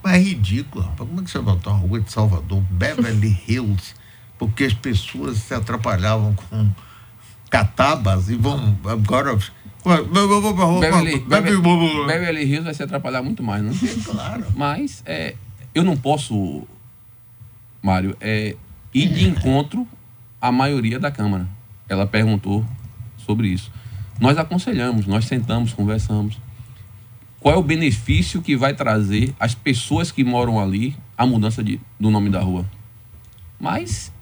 mas 0.00 0.14
é 0.14 0.18
ridículo, 0.18 0.84
rapaz. 0.84 1.08
Como 1.08 1.20
é 1.20 1.24
que 1.24 1.30
você 1.30 1.40
botar 1.40 1.70
uma 1.70 1.80
rua 1.80 2.00
de 2.00 2.12
Salvador, 2.12 2.62
Beverly 2.70 3.36
Hills? 3.48 3.94
porque 4.38 4.64
as 4.64 4.72
pessoas 4.72 5.38
se 5.38 5.52
atrapalhavam 5.52 6.34
com 6.34 6.70
catabas 7.50 8.30
e 8.30 8.36
vão 8.36 8.78
agora 8.84 9.36
Beverly, 9.84 11.20
Beverly, 11.20 12.06
Beverly 12.06 12.42
Hills 12.42 12.64
vai 12.64 12.74
se 12.74 12.82
atrapalhar 12.82 13.22
muito 13.22 13.42
mais, 13.42 13.62
não? 13.62 13.72
Claro. 14.04 14.44
Mas 14.54 15.02
é, 15.06 15.34
eu 15.74 15.82
não 15.82 15.96
posso, 15.96 16.66
Mário, 17.88 18.14
é, 18.20 18.54
ir 18.92 19.08
de 19.08 19.26
encontro 19.26 19.88
à 20.38 20.52
maioria 20.52 20.98
da 20.98 21.10
Câmara. 21.10 21.48
Ela 21.88 22.06
perguntou 22.06 22.62
sobre 23.16 23.48
isso. 23.48 23.72
Nós 24.20 24.36
aconselhamos, 24.36 25.06
nós 25.06 25.24
sentamos, 25.24 25.72
conversamos. 25.72 26.38
Qual 27.40 27.54
é 27.54 27.56
o 27.56 27.62
benefício 27.62 28.42
que 28.42 28.54
vai 28.54 28.74
trazer 28.74 29.34
às 29.40 29.54
pessoas 29.54 30.12
que 30.12 30.22
moram 30.22 30.60
ali 30.60 30.94
a 31.16 31.24
mudança 31.24 31.64
de, 31.64 31.80
do 31.98 32.10
nome 32.10 32.28
da 32.28 32.40
rua? 32.40 32.66
Mas 33.58 34.12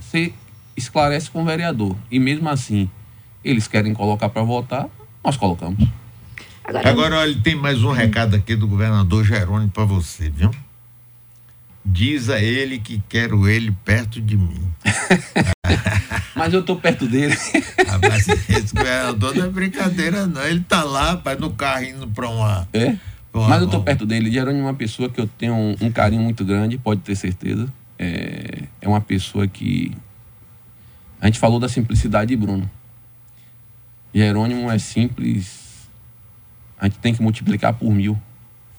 você 0.00 0.32
esclarece 0.76 1.30
com 1.30 1.42
o 1.42 1.44
vereador. 1.44 1.94
E 2.10 2.18
mesmo 2.18 2.48
assim, 2.48 2.90
eles 3.44 3.68
querem 3.68 3.94
colocar 3.94 4.30
para 4.30 4.42
votar, 4.42 4.88
nós 5.22 5.36
colocamos. 5.36 5.88
Agora, 6.64 6.90
Agora 6.90 7.16
olha, 7.18 7.40
tem 7.40 7.54
mais 7.54 7.84
um 7.84 7.92
recado 7.92 8.34
aqui 8.34 8.56
do 8.56 8.66
governador 8.66 9.24
Jerônimo 9.24 9.70
para 9.70 9.84
você, 9.84 10.28
viu? 10.28 10.50
Diz 11.88 12.28
a 12.28 12.40
ele 12.40 12.78
que 12.78 13.00
quero 13.08 13.48
ele 13.48 13.70
perto 13.84 14.20
de 14.20 14.36
mim. 14.36 14.60
Mas 16.34 16.52
eu 16.52 16.62
tô 16.62 16.76
perto 16.76 17.06
dele. 17.06 17.34
Rapaz, 17.86 18.28
esse 18.28 18.74
governador 18.74 19.34
não 19.34 19.44
é 19.46 19.48
brincadeira, 19.48 20.26
não. 20.26 20.42
Ele 20.44 20.60
tá 20.60 20.82
lá, 20.82 21.12
rapaz, 21.12 21.38
no 21.38 21.50
carro 21.50 21.84
indo 21.84 22.08
para 22.08 22.28
uma. 22.28 22.68
É? 22.72 22.96
Uma, 23.32 23.48
Mas 23.48 23.62
eu 23.62 23.68
tô 23.68 23.80
perto 23.80 24.04
dele. 24.04 24.30
Jerônimo 24.30 24.64
é 24.64 24.66
uma 24.66 24.74
pessoa 24.74 25.08
que 25.08 25.20
eu 25.20 25.26
tenho 25.26 25.54
um, 25.54 25.76
um 25.80 25.90
carinho 25.90 26.22
muito 26.22 26.44
grande, 26.44 26.76
pode 26.76 27.00
ter 27.00 27.14
certeza 27.14 27.68
é, 27.98 28.64
é 28.80 28.88
uma 28.88 29.00
pessoa 29.00 29.46
que. 29.46 29.96
A 31.20 31.26
gente 31.26 31.38
falou 31.38 31.58
da 31.58 31.68
simplicidade 31.68 32.28
de 32.28 32.36
Bruno. 32.36 32.70
Jerônimo 34.14 34.70
é 34.70 34.78
simples. 34.78 35.88
A 36.78 36.84
gente 36.84 36.98
tem 36.98 37.14
que 37.14 37.22
multiplicar 37.22 37.72
por 37.74 37.90
mil 37.90 38.18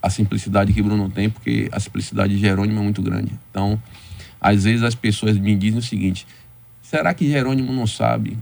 a 0.08 0.10
simplicidade 0.10 0.74
que 0.74 0.82
Bruno 0.82 1.10
tem, 1.10 1.30
porque 1.30 1.70
a 1.72 1.80
simplicidade 1.80 2.36
de 2.36 2.40
Jerônimo 2.40 2.80
é 2.80 2.84
muito 2.84 3.02
grande. 3.02 3.32
Então, 3.50 3.82
às 4.42 4.64
vezes 4.64 4.84
as 4.84 4.96
pessoas 4.96 5.38
me 5.38 5.56
dizem 5.56 5.80
o 5.80 5.84
seguinte: 5.84 6.26
será 6.82 7.14
que 7.14 7.30
Jerônimo 7.30 7.72
não 7.72 7.86
sabe 7.86 8.38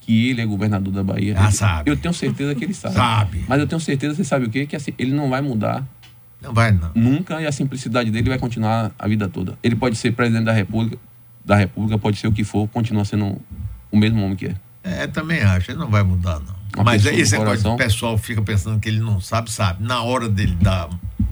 que 0.00 0.28
ele 0.28 0.40
é 0.40 0.46
governador 0.46 0.92
da 0.92 1.02
Bahia? 1.02 1.34
Ah, 1.38 1.50
sabe. 1.50 1.90
Eu 1.90 1.96
tenho 1.96 2.12
certeza 2.12 2.54
que 2.54 2.64
ele 2.64 2.74
sabe. 2.74 2.94
Sabe. 2.94 3.44
Mas 3.48 3.58
eu 3.60 3.66
tenho 3.66 3.80
certeza, 3.80 4.14
você 4.14 4.24
sabe 4.24 4.46
o 4.46 4.50
quê? 4.50 4.66
Que 4.66 4.76
assim, 4.76 4.92
ele 4.98 5.12
não 5.12 5.30
vai 5.30 5.40
mudar 5.40 5.86
não 6.44 6.52
vai, 6.52 6.70
não. 6.72 6.90
Nunca, 6.94 7.40
e 7.40 7.46
a 7.46 7.52
simplicidade 7.52 8.10
dele 8.10 8.28
vai 8.28 8.38
continuar 8.38 8.92
a 8.98 9.08
vida 9.08 9.28
toda. 9.28 9.58
Ele 9.62 9.74
pode 9.74 9.96
ser 9.96 10.12
presidente 10.12 10.44
da 10.44 10.52
República, 10.52 10.98
da 11.42 11.56
República, 11.56 11.98
pode 11.98 12.18
ser 12.18 12.28
o 12.28 12.32
que 12.32 12.44
for, 12.44 12.68
continua 12.68 13.04
sendo 13.04 13.40
o 13.90 13.96
mesmo 13.96 14.22
homem 14.22 14.36
que 14.36 14.46
é. 14.46 14.54
É, 14.82 15.06
também 15.06 15.40
acho, 15.40 15.70
ele 15.70 15.78
não 15.78 15.88
vai 15.88 16.02
mudar, 16.02 16.38
não. 16.40 16.54
Mas 16.82 17.04
esse 17.06 17.38
negócio 17.38 17.72
o 17.72 17.76
pessoal 17.76 18.18
fica 18.18 18.42
pensando 18.42 18.80
que 18.80 18.88
ele 18.88 19.00
não 19.00 19.20
sabe, 19.20 19.50
sabe. 19.50 19.84
Na 19.84 20.02
hora 20.02 20.28
dele 20.28 20.56
dar 20.60 20.88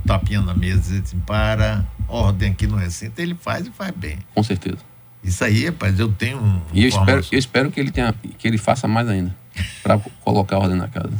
tapinha 0.06 0.40
na 0.40 0.54
mesa 0.54 0.80
dizer 0.80 1.02
assim, 1.02 1.18
para, 1.20 1.84
ordem 2.08 2.50
aqui 2.50 2.66
no 2.66 2.76
recinto, 2.76 3.20
ele 3.20 3.34
faz 3.34 3.66
e 3.66 3.70
faz 3.70 3.90
bem. 3.92 4.18
Com 4.34 4.42
certeza. 4.42 4.78
Isso 5.24 5.44
aí, 5.44 5.66
rapaz, 5.66 5.98
eu 5.98 6.12
tenho 6.12 6.38
um. 6.38 6.60
E 6.72 6.82
eu 6.82 6.88
espero, 6.88 7.24
eu 7.30 7.38
espero 7.38 7.70
que 7.70 7.80
ele 7.80 7.90
tenha, 7.90 8.12
que 8.38 8.46
ele 8.46 8.58
faça 8.58 8.88
mais 8.88 9.08
ainda, 9.08 9.34
para 9.82 9.98
colocar 10.24 10.58
ordem 10.58 10.76
na 10.76 10.88
casa. 10.88 11.12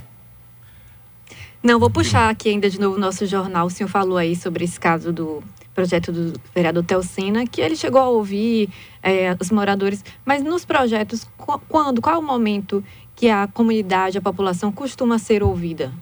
Não, 1.62 1.78
vou 1.78 1.88
puxar 1.88 2.28
aqui 2.28 2.48
ainda 2.48 2.68
de 2.68 2.80
novo 2.80 2.96
o 2.96 3.00
nosso 3.00 3.24
jornal. 3.24 3.66
O 3.66 3.70
senhor 3.70 3.88
falou 3.88 4.18
aí 4.18 4.34
sobre 4.34 4.64
esse 4.64 4.80
caso 4.80 5.12
do 5.12 5.42
projeto 5.72 6.10
do 6.12 6.38
vereador 6.52 6.82
Telcina, 6.82 7.46
que 7.46 7.60
ele 7.60 7.76
chegou 7.76 8.00
a 8.00 8.08
ouvir 8.08 8.68
é, 9.02 9.36
os 9.40 9.50
moradores, 9.50 10.04
mas 10.24 10.42
nos 10.42 10.64
projetos, 10.64 11.26
quando, 11.68 12.02
qual 12.02 12.16
é 12.16 12.18
o 12.18 12.22
momento 12.22 12.84
que 13.22 13.30
a 13.30 13.46
comunidade, 13.46 14.18
a 14.18 14.20
população 14.20 14.72
costuma 14.72 15.16
ser 15.16 15.44
ouvida? 15.44 15.92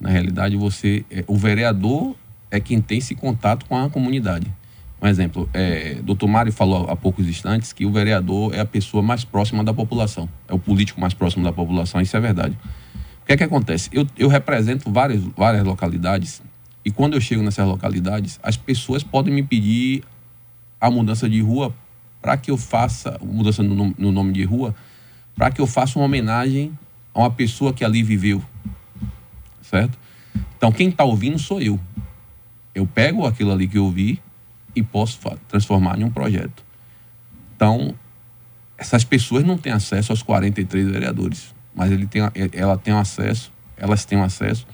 Na 0.00 0.08
realidade, 0.08 0.56
você, 0.56 1.04
é, 1.10 1.22
o 1.26 1.36
vereador 1.36 2.14
é 2.50 2.58
quem 2.58 2.80
tem 2.80 2.96
esse 2.96 3.14
contato 3.14 3.66
com 3.66 3.76
a 3.76 3.90
comunidade. 3.90 4.46
Um 5.02 5.06
exemplo, 5.06 5.46
é, 5.52 5.96
doutor 6.02 6.26
Mário 6.26 6.50
falou 6.50 6.88
há 6.88 6.96
poucos 6.96 7.28
instantes 7.28 7.72
que 7.74 7.84
o 7.84 7.92
vereador 7.92 8.54
é 8.54 8.60
a 8.60 8.64
pessoa 8.64 9.02
mais 9.02 9.24
próxima 9.24 9.62
da 9.62 9.74
população, 9.74 10.26
é 10.48 10.54
o 10.54 10.58
político 10.58 10.98
mais 10.98 11.12
próximo 11.12 11.44
da 11.44 11.52
população, 11.52 12.00
isso 12.00 12.16
é 12.16 12.20
verdade 12.20 12.56
que 13.28 13.34
é 13.34 13.36
que 13.36 13.44
acontece? 13.44 13.90
Eu, 13.92 14.06
eu 14.16 14.26
represento 14.26 14.90
várias, 14.90 15.22
várias 15.36 15.62
localidades 15.62 16.40
e 16.82 16.90
quando 16.90 17.12
eu 17.12 17.20
chego 17.20 17.42
nessas 17.42 17.66
localidades, 17.66 18.40
as 18.42 18.56
pessoas 18.56 19.02
podem 19.02 19.34
me 19.34 19.42
pedir 19.42 20.02
a 20.80 20.90
mudança 20.90 21.28
de 21.28 21.42
rua 21.42 21.74
para 22.22 22.38
que 22.38 22.50
eu 22.50 22.56
faça, 22.56 23.18
mudança 23.22 23.62
no, 23.62 23.94
no 23.98 24.10
nome 24.10 24.32
de 24.32 24.44
rua, 24.44 24.74
para 25.38 25.52
que 25.52 25.60
eu 25.60 25.66
faça 25.66 25.96
uma 25.96 26.04
homenagem 26.04 26.76
a 27.14 27.20
uma 27.20 27.30
pessoa 27.30 27.72
que 27.72 27.84
ali 27.84 28.02
viveu. 28.02 28.42
Certo? 29.62 29.96
Então, 30.56 30.72
quem 30.72 30.88
está 30.88 31.04
ouvindo 31.04 31.38
sou 31.38 31.60
eu. 31.62 31.78
Eu 32.74 32.84
pego 32.84 33.24
aquilo 33.24 33.52
ali 33.52 33.68
que 33.68 33.78
eu 33.78 33.88
vi 33.90 34.20
e 34.74 34.82
posso 34.82 35.20
transformar 35.46 35.98
em 35.98 36.04
um 36.04 36.10
projeto. 36.10 36.64
Então, 37.54 37.94
essas 38.76 39.04
pessoas 39.04 39.44
não 39.44 39.56
têm 39.56 39.72
acesso 39.72 40.12
aos 40.12 40.22
43 40.22 40.88
vereadores, 40.88 41.54
mas 41.74 41.92
ele 41.92 42.06
tem, 42.06 42.22
ela 42.52 42.76
tem 42.76 42.94
acesso, 42.94 43.52
elas 43.76 44.04
têm 44.04 44.20
acesso 44.20 44.66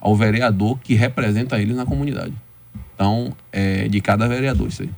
ao 0.00 0.14
vereador 0.16 0.78
que 0.78 0.94
representa 0.94 1.60
eles 1.60 1.76
na 1.76 1.84
comunidade. 1.84 2.34
Então, 2.94 3.32
é 3.52 3.88
de 3.88 4.00
cada 4.00 4.26
vereador 4.26 4.68
isso 4.68 4.82
aí. 4.82 4.90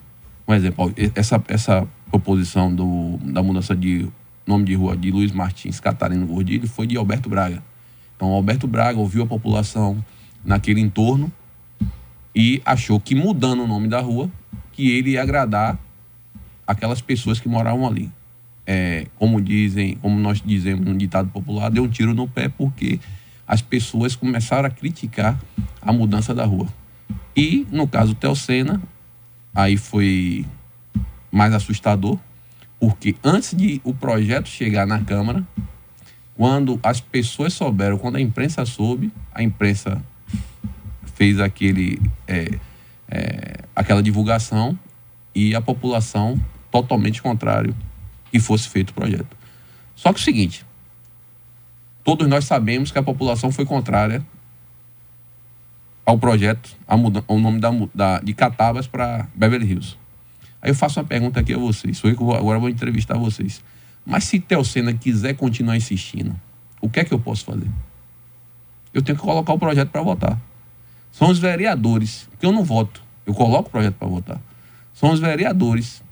Um 0.49 0.55
exemplo, 0.55 0.93
essa, 1.15 1.43
essa 1.49 1.87
proposição 2.11 2.75
do, 2.75 3.19
da 3.23 3.43
mudança 3.43 3.75
de 3.75 4.09
nome 4.51 4.65
de 4.65 4.75
rua 4.75 4.97
de 4.97 5.11
Luiz 5.13 5.31
Martins 5.31 5.79
Catarino 5.79 6.27
Gordilho 6.27 6.67
foi 6.67 6.87
de 6.87 6.97
Alberto 6.97 7.29
Braga. 7.29 7.63
Então, 8.17 8.29
Alberto 8.29 8.67
Braga 8.67 8.99
ouviu 8.99 9.23
a 9.23 9.27
população 9.27 10.05
naquele 10.45 10.81
entorno 10.81 11.33
e 12.35 12.61
achou 12.65 12.99
que 12.99 13.15
mudando 13.15 13.63
o 13.63 13.67
nome 13.67 13.87
da 13.87 14.01
rua, 14.01 14.29
que 14.73 14.91
ele 14.91 15.13
ia 15.13 15.23
agradar 15.23 15.79
aquelas 16.67 17.01
pessoas 17.01 17.39
que 17.39 17.49
moravam 17.49 17.87
ali. 17.87 18.11
É, 18.67 19.07
como 19.17 19.41
dizem, 19.41 19.97
como 19.97 20.19
nós 20.19 20.43
dizemos 20.45 20.85
no 20.85 20.97
ditado 20.99 21.29
popular, 21.31 21.71
deu 21.71 21.85
um 21.85 21.89
tiro 21.89 22.13
no 22.13 22.29
pé 22.29 22.49
porque 22.49 23.01
as 23.47 23.63
pessoas 23.63 24.15
começaram 24.15 24.67
a 24.67 24.71
criticar 24.71 25.41
a 25.81 25.93
mudança 25.93 26.35
da 26.35 26.45
rua. 26.45 26.67
E 27.37 27.67
no 27.71 27.87
caso 27.87 28.15
Teocena, 28.15 28.81
aí 29.55 29.77
foi 29.77 30.45
mais 31.31 31.55
assustador, 31.55 32.19
porque 32.81 33.14
antes 33.23 33.55
de 33.55 33.79
o 33.85 33.93
projeto 33.93 34.49
chegar 34.49 34.87
na 34.87 35.05
Câmara, 35.05 35.47
quando 36.35 36.81
as 36.83 36.99
pessoas 36.99 37.53
souberam, 37.53 37.99
quando 37.99 38.16
a 38.16 38.21
imprensa 38.21 38.64
soube, 38.64 39.12
a 39.35 39.43
imprensa 39.43 40.03
fez 41.14 41.38
aquele, 41.38 42.01
é, 42.27 42.59
é, 43.07 43.64
aquela 43.77 44.03
divulgação 44.03 44.77
e 45.35 45.55
a 45.55 45.61
população 45.61 46.40
totalmente 46.71 47.21
contrário 47.21 47.77
que 48.31 48.40
fosse 48.40 48.66
feito 48.71 48.90
o 48.90 48.95
projeto. 48.95 49.37
Só 49.95 50.14
que 50.14 50.19
o 50.19 50.23
seguinte, 50.23 50.64
todos 52.03 52.27
nós 52.27 52.47
sabemos 52.47 52.90
que 52.90 52.99
a 52.99 53.03
população 53.03 53.53
foi 53.53 53.66
contrária 53.66 54.25
ao 56.07 56.19
projeto, 56.19 56.75
a 56.88 56.97
muda, 56.97 57.23
o 57.29 57.38
nome 57.38 57.61
da, 57.61 57.71
da, 57.95 58.21
de 58.21 58.33
Catabas 58.33 58.87
para 58.87 59.29
Beverly 59.35 59.71
Hills. 59.71 60.00
Aí 60.62 60.70
eu 60.70 60.75
faço 60.75 61.01
uma 61.01 61.07
pergunta 61.07 61.40
aqui 61.40 61.55
a 61.55 61.59
vocês. 61.59 61.99
Sou 61.99 62.11
eu 62.11 62.16
que 62.16 62.23
vou, 62.23 62.35
agora 62.35 62.59
vou 62.59 62.68
entrevistar 62.68 63.16
vocês. 63.16 63.62
Mas 64.05 64.25
se 64.25 64.40
Teocena 64.40 64.92
quiser 64.92 65.35
continuar 65.35 65.77
insistindo, 65.77 66.38
o 66.81 66.88
que 66.88 67.01
é 67.01 67.05
que 67.05 67.12
eu 67.12 67.18
posso 67.18 67.44
fazer? 67.44 67.68
Eu 68.92 69.03
tenho 69.03 69.16
que 69.16 69.25
colocar 69.25 69.53
o 69.53 69.59
projeto 69.59 69.90
para 69.90 70.03
votar. 70.03 70.38
São 71.12 71.31
os 71.31 71.38
vereadores, 71.38 72.29
que 72.38 72.46
eu 72.46 72.53
não 72.53 72.64
voto, 72.64 73.03
eu 73.27 73.35
coloco 73.35 73.68
o 73.68 73.70
projeto 73.70 73.94
para 73.94 74.09
votar. 74.09 74.40
São 74.94 75.11
os 75.11 75.20
vereadores 75.20 76.03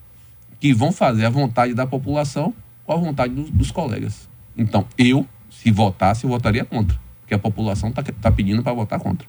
que 0.60 0.72
vão 0.72 0.92
fazer 0.92 1.26
a 1.26 1.30
vontade 1.30 1.74
da 1.74 1.86
população 1.86 2.54
ou 2.86 2.94
a 2.94 2.98
vontade 2.98 3.34
dos, 3.34 3.50
dos 3.50 3.70
colegas. 3.70 4.28
Então, 4.56 4.86
eu, 4.96 5.26
se 5.50 5.70
votasse, 5.70 6.24
eu 6.24 6.30
votaria 6.30 6.64
contra. 6.64 6.98
Porque 7.20 7.34
a 7.34 7.38
população 7.38 7.90
está 7.90 8.02
tá 8.02 8.32
pedindo 8.32 8.62
para 8.62 8.72
votar 8.72 8.98
contra 8.98 9.26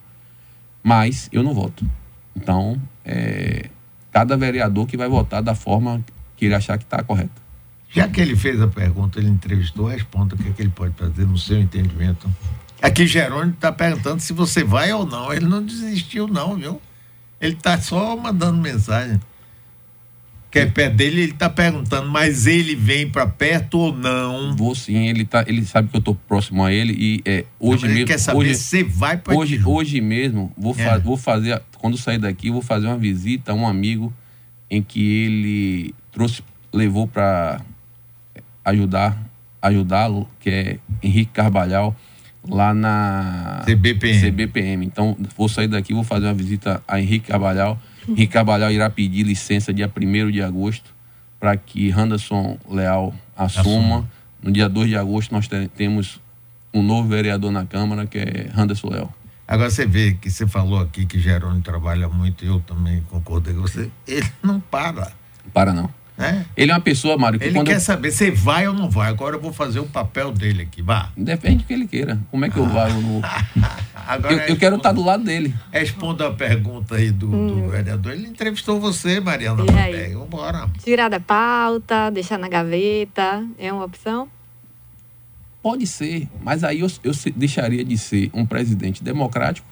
mas 0.83 1.29
eu 1.31 1.43
não 1.43 1.53
voto. 1.53 1.85
Então, 2.35 2.79
é, 3.03 3.69
cada 4.11 4.35
vereador 4.37 4.87
que 4.87 4.97
vai 4.97 5.07
votar 5.07 5.41
da 5.41 5.55
forma 5.55 6.03
que 6.35 6.45
ele 6.45 6.55
achar 6.55 6.77
que 6.77 6.83
está 6.83 7.03
correta. 7.03 7.49
Já 7.91 8.07
que 8.07 8.21
ele 8.21 8.35
fez 8.35 8.61
a 8.61 8.67
pergunta, 8.67 9.19
ele 9.19 9.29
entrevistou, 9.29 9.87
responda 9.87 10.35
o 10.35 10.37
que, 10.37 10.47
é 10.47 10.51
que 10.51 10.61
ele 10.61 10.69
pode 10.69 10.93
fazer 10.93 11.25
no 11.25 11.37
seu 11.37 11.59
entendimento. 11.59 12.29
Aqui 12.81 13.07
Jerônimo 13.07 13.53
está 13.53 13.71
perguntando 13.71 14.21
se 14.21 14.31
você 14.31 14.63
vai 14.63 14.93
ou 14.93 15.05
não. 15.05 15.33
Ele 15.33 15.45
não 15.45 15.63
desistiu, 15.63 16.27
não, 16.27 16.55
viu? 16.55 16.79
Ele 17.41 17.55
está 17.55 17.79
só 17.79 18.15
mandando 18.15 18.61
mensagem 18.61 19.19
que 20.51 20.59
é 20.59 20.65
perto 20.65 20.95
dele, 20.95 21.21
ele 21.21 21.31
está 21.31 21.49
perguntando, 21.49 22.09
mas 22.09 22.47
ele 22.47 22.75
vem 22.75 23.07
para 23.07 23.27
perto 23.27 23.77
ou 23.77 23.95
não? 23.95 24.55
Vou 24.55 24.73
sim, 24.73 25.07
ele, 25.07 25.23
tá, 25.23 25.45
ele 25.47 25.63
sabe 25.63 25.89
que 25.89 25.95
eu 25.95 25.99
estou 25.99 26.15
próximo 26.27 26.65
a 26.65 26.73
ele 26.73 26.93
e 26.93 27.21
é, 27.23 27.45
hoje 27.59 27.87
não, 27.87 27.93
mesmo. 27.93 28.07
Quer 28.07 28.17
saber 28.17 28.39
hoje, 28.39 28.55
se 28.55 28.63
você 28.63 28.83
vai 28.83 29.17
para 29.17 29.35
hoje, 29.35 29.61
hoje 29.63 30.01
mesmo, 30.01 30.51
vou, 30.57 30.73
é. 30.77 30.83
fa 30.83 30.97
vou 30.97 31.17
fazer, 31.17 31.61
quando 31.77 31.97
sair 31.97 32.17
daqui, 32.17 32.49
vou 32.49 32.63
fazer 32.63 32.87
uma 32.87 32.97
visita 32.97 33.51
a 33.51 33.55
um 33.55 33.67
amigo 33.67 34.11
em 34.71 34.81
que 34.81 35.01
ele 35.01 35.95
trouxe, 36.11 36.41
levou 36.73 37.07
para 37.07 37.61
ajudar, 38.65 39.17
ajudá-lo, 39.61 40.27
que 40.39 40.49
é 40.49 40.79
Henrique 41.03 41.31
Carvalhal, 41.31 41.95
lá 42.47 42.73
na 42.73 43.61
CBPM. 43.65 44.19
CBPM. 44.19 44.85
Então, 44.85 45.15
vou 45.37 45.47
sair 45.47 45.67
daqui, 45.67 45.93
vou 45.93 46.03
fazer 46.03 46.25
uma 46.25 46.33
visita 46.33 46.81
a 46.87 46.99
Henrique 46.99 47.27
Carvalhal 47.27 47.79
Henrique 48.09 48.33
Carvalhal 48.33 48.71
irá 48.71 48.89
pedir 48.89 49.23
licença 49.23 49.73
dia 49.73 49.91
1 49.95 50.31
de 50.31 50.41
agosto 50.41 50.93
para 51.39 51.55
que 51.55 51.91
Anderson 51.91 52.57
Leal 52.69 53.13
assuma. 53.35 54.09
No 54.41 54.51
dia 54.51 54.67
2 54.67 54.89
de 54.89 54.97
agosto 54.97 55.31
nós 55.31 55.47
temos 55.75 56.19
um 56.73 56.81
novo 56.81 57.07
vereador 57.07 57.51
na 57.51 57.65
Câmara, 57.65 58.05
que 58.05 58.17
é 58.17 58.49
Anderson 58.55 58.89
Leal. 58.89 59.13
Agora 59.47 59.69
você 59.69 59.85
vê 59.85 60.13
que 60.13 60.29
você 60.29 60.47
falou 60.47 60.79
aqui 60.79 61.05
que 61.05 61.19
Jerônimo 61.19 61.61
trabalha 61.61 62.07
muito, 62.07 62.45
eu 62.45 62.59
também 62.59 63.01
concordei 63.09 63.53
com 63.53 63.61
você. 63.61 63.89
Ele 64.07 64.31
não 64.43 64.59
para. 64.59 65.11
Para 65.53 65.73
não. 65.73 65.89
É? 66.19 66.43
Ele 66.57 66.69
é 66.69 66.73
uma 66.73 66.81
pessoa, 66.81 67.17
Mário, 67.17 67.39
que 67.39 67.45
ele 67.45 67.63
quer 67.63 67.77
eu... 67.77 67.79
saber 67.79 68.11
se 68.11 68.29
vai 68.29 68.67
ou 68.67 68.73
não 68.73 68.89
vai. 68.89 69.09
Agora 69.09 69.37
eu 69.37 69.41
vou 69.41 69.53
fazer 69.53 69.79
o 69.79 69.85
papel 69.85 70.33
dele 70.33 70.63
aqui, 70.63 70.81
vá. 70.81 71.09
Depende 71.15 71.59
do 71.59 71.63
que 71.63 71.73
ele 71.73 71.87
queira. 71.87 72.19
Como 72.29 72.43
é 72.43 72.49
que 72.49 72.57
eu 72.57 72.65
vou? 72.65 72.81
Agora, 74.05 74.33
eu, 74.33 74.39
eu 74.39 74.57
quero 74.57 74.75
estar 74.75 74.91
do 74.91 75.03
lado 75.03 75.23
dele. 75.23 75.55
Responda 75.71 76.27
a 76.27 76.31
pergunta 76.31 76.95
aí 76.95 77.09
do, 77.09 77.33
hum. 77.33 77.61
do 77.61 77.69
vereador. 77.69 78.11
Ele 78.11 78.27
entrevistou 78.27 78.81
você, 78.81 79.21
Mariana 79.21 79.63
Mantega. 79.63 80.19
Vambora. 80.19 80.69
Tirar 80.83 81.09
da 81.09 81.21
pauta, 81.21 82.09
deixar 82.09 82.37
na 82.37 82.49
gaveta, 82.49 83.45
é 83.57 83.71
uma 83.71 83.85
opção? 83.85 84.27
Pode 85.61 85.87
ser, 85.87 86.27
mas 86.41 86.63
aí 86.63 86.81
eu, 86.81 86.87
eu 87.03 87.11
deixaria 87.35 87.83
de 87.83 87.97
ser 87.97 88.29
um 88.33 88.45
presidente 88.45 89.03
democrático 89.03 89.67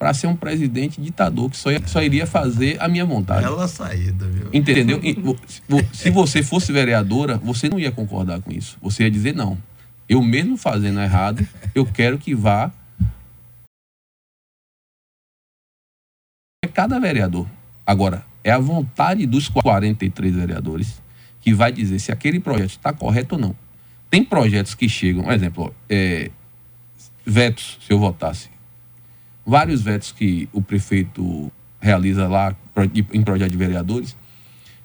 para 0.00 0.14
ser 0.14 0.28
um 0.28 0.34
presidente 0.34 0.98
ditador 0.98 1.50
que 1.50 1.58
só, 1.58 1.70
ia, 1.70 1.86
só 1.86 2.02
iria 2.02 2.26
fazer 2.26 2.80
a 2.80 2.88
minha 2.88 3.04
vontade. 3.04 3.42
Bela 3.42 3.68
saída, 3.68 4.26
viu? 4.28 4.48
Entendeu? 4.50 4.98
se 5.92 6.08
você 6.08 6.42
fosse 6.42 6.72
vereadora, 6.72 7.36
você 7.36 7.68
não 7.68 7.78
ia 7.78 7.92
concordar 7.92 8.40
com 8.40 8.50
isso. 8.50 8.78
Você 8.80 9.02
ia 9.02 9.10
dizer 9.10 9.34
não. 9.34 9.58
Eu 10.08 10.22
mesmo 10.22 10.56
fazendo 10.56 10.98
errado, 11.02 11.46
eu 11.74 11.84
quero 11.84 12.16
que 12.16 12.34
vá 12.34 12.72
cada 16.72 16.98
vereador. 16.98 17.46
Agora, 17.86 18.24
é 18.42 18.50
a 18.50 18.58
vontade 18.58 19.26
dos 19.26 19.50
43 19.50 20.34
vereadores 20.34 21.02
que 21.42 21.52
vai 21.52 21.70
dizer 21.70 21.98
se 21.98 22.10
aquele 22.10 22.40
projeto 22.40 22.70
está 22.70 22.90
correto 22.90 23.34
ou 23.34 23.40
não. 23.40 23.54
Tem 24.08 24.24
projetos 24.24 24.74
que 24.74 24.88
chegam, 24.88 25.24
por 25.24 25.34
exemplo, 25.34 25.74
é, 25.90 26.30
vetos, 27.26 27.78
se 27.86 27.92
eu 27.92 27.98
votasse 27.98 28.48
vários 29.50 29.82
vetos 29.82 30.12
que 30.12 30.48
o 30.52 30.62
prefeito 30.62 31.50
realiza 31.80 32.28
lá 32.28 32.54
em 33.12 33.22
projeto 33.24 33.50
de 33.50 33.56
vereadores, 33.56 34.16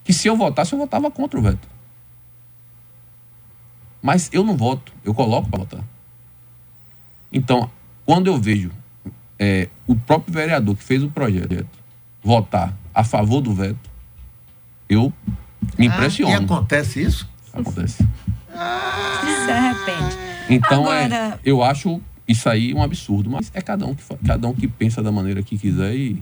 que 0.04 0.12
se 0.12 0.28
eu 0.28 0.36
votasse, 0.36 0.74
eu 0.74 0.80
votava 0.80 1.12
contra 1.12 1.40
o 1.40 1.44
veto. 1.44 1.68
Mas 4.02 4.28
eu 4.34 4.44
não 4.44 4.58
voto, 4.58 4.92
eu 5.04 5.14
coloco 5.14 5.48
para 5.50 5.60
votar. 5.60 5.84
Então, 7.32 7.70
quando 8.08 8.26
eu 8.26 8.40
vejo 8.40 8.72
é, 9.38 9.70
o 9.86 9.96
próprio 9.96 10.34
vereador 10.34 10.76
que 10.76 10.84
fez 10.84 11.04
o 11.04 11.12
projeto 11.12 11.68
votar 12.24 12.74
a 12.92 13.04
favor 13.04 13.42
do 13.42 13.54
veto, 13.54 13.90
eu 14.90 15.14
me 15.78 15.88
ah, 15.88 15.94
impressiono. 15.94 16.34
E 16.34 16.44
acontece 16.44 17.04
isso? 17.04 17.30
Acontece. 17.54 18.04
Ah, 18.52 19.22
se 19.46 19.52
arrepende. 19.52 20.18
Então, 20.50 20.92
é, 20.92 21.06
Agora... 21.06 21.36
é, 21.36 21.40
eu 21.44 21.62
acho 21.64 22.02
isso 22.28 22.50
aí 22.50 22.72
é 22.72 22.76
um 22.76 22.82
absurdo, 22.82 23.30
mas 23.30 23.52
é 23.54 23.62
cada 23.62 23.86
um 23.86 23.94
que, 23.94 24.04
cada 24.26 24.48
um 24.48 24.54
que 24.54 24.68
pensa 24.68 25.02
da 25.02 25.12
maneira 25.12 25.44
que 25.44 25.58
quiser 25.58 25.96
e 25.96 26.22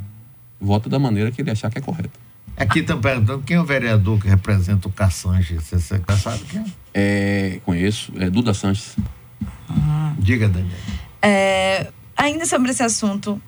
vota 0.59 0.89
da 0.89 0.99
maneira 0.99 1.31
que 1.31 1.41
ele 1.41 1.51
achar 1.51 1.69
que 1.69 1.77
é 1.77 1.81
correta. 1.81 2.11
Aqui 2.55 2.79
estão 2.79 3.01
perguntando 3.01 3.41
quem 3.43 3.57
é 3.57 3.59
o 3.59 3.65
vereador 3.65 4.19
que 4.19 4.27
representa 4.27 4.87
o 4.87 4.91
Cassange. 4.91 5.55
Você, 5.55 5.79
você 5.79 6.01
sabe 6.17 6.43
quem 6.45 6.61
é? 6.61 6.65
é? 6.93 7.59
Conheço, 7.65 8.13
é 8.17 8.29
Duda 8.29 8.53
Sanches. 8.53 8.95
Ah. 9.69 10.13
Diga, 10.19 10.47
Daniel. 10.47 10.77
É, 11.21 11.91
ainda 12.15 12.45
sobre 12.45 12.69
esse 12.69 12.83
assunto, 12.83 13.41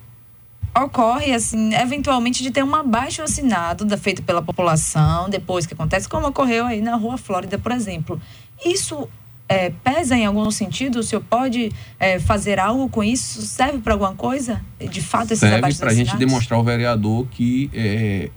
ocorre, 0.74 1.32
assim, 1.32 1.74
eventualmente 1.74 2.42
de 2.42 2.50
ter 2.50 2.64
um 2.64 2.74
abaixo 2.74 3.22
assinado 3.22 3.84
da, 3.84 3.96
feito 3.96 4.22
pela 4.22 4.42
população, 4.42 5.28
depois 5.28 5.66
que 5.66 5.74
acontece, 5.74 6.08
como 6.08 6.26
ocorreu 6.26 6.66
aí 6.66 6.80
na 6.80 6.96
Rua 6.96 7.16
Flórida, 7.16 7.58
por 7.58 7.72
exemplo. 7.72 8.20
Isso 8.64 9.08
é, 9.48 9.70
pesa 9.70 10.16
em 10.16 10.26
algum 10.26 10.50
sentido? 10.50 11.00
O 11.00 11.02
senhor 11.02 11.22
pode 11.22 11.70
é, 11.98 12.18
fazer 12.18 12.58
algo 12.58 12.88
com 12.88 13.02
isso? 13.02 13.42
Serve 13.42 13.78
para 13.78 13.94
alguma 13.94 14.14
coisa? 14.14 14.60
De 14.90 15.00
fato, 15.00 15.32
esses 15.32 15.38
Serve 15.38 15.74
para 15.74 15.90
a 15.90 15.94
gente 15.94 16.16
demonstrar 16.16 16.58
ao 16.58 16.64
vereador 16.64 17.26
que 17.30 17.70
é, 17.72 18.30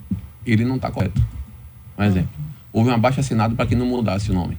ele 0.45 0.65
não 0.65 0.75
está 0.75 0.91
correto. 0.91 1.21
Um 1.97 2.03
exemplo. 2.03 2.29
Houve 2.71 2.89
um 2.89 2.93
abaixo 2.93 3.19
assinado 3.19 3.55
para 3.55 3.65
que 3.65 3.75
não 3.75 3.85
mudasse 3.85 4.31
o 4.31 4.33
nome. 4.33 4.57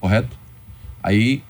Correto? 0.00 0.38
Aí, 1.02 1.42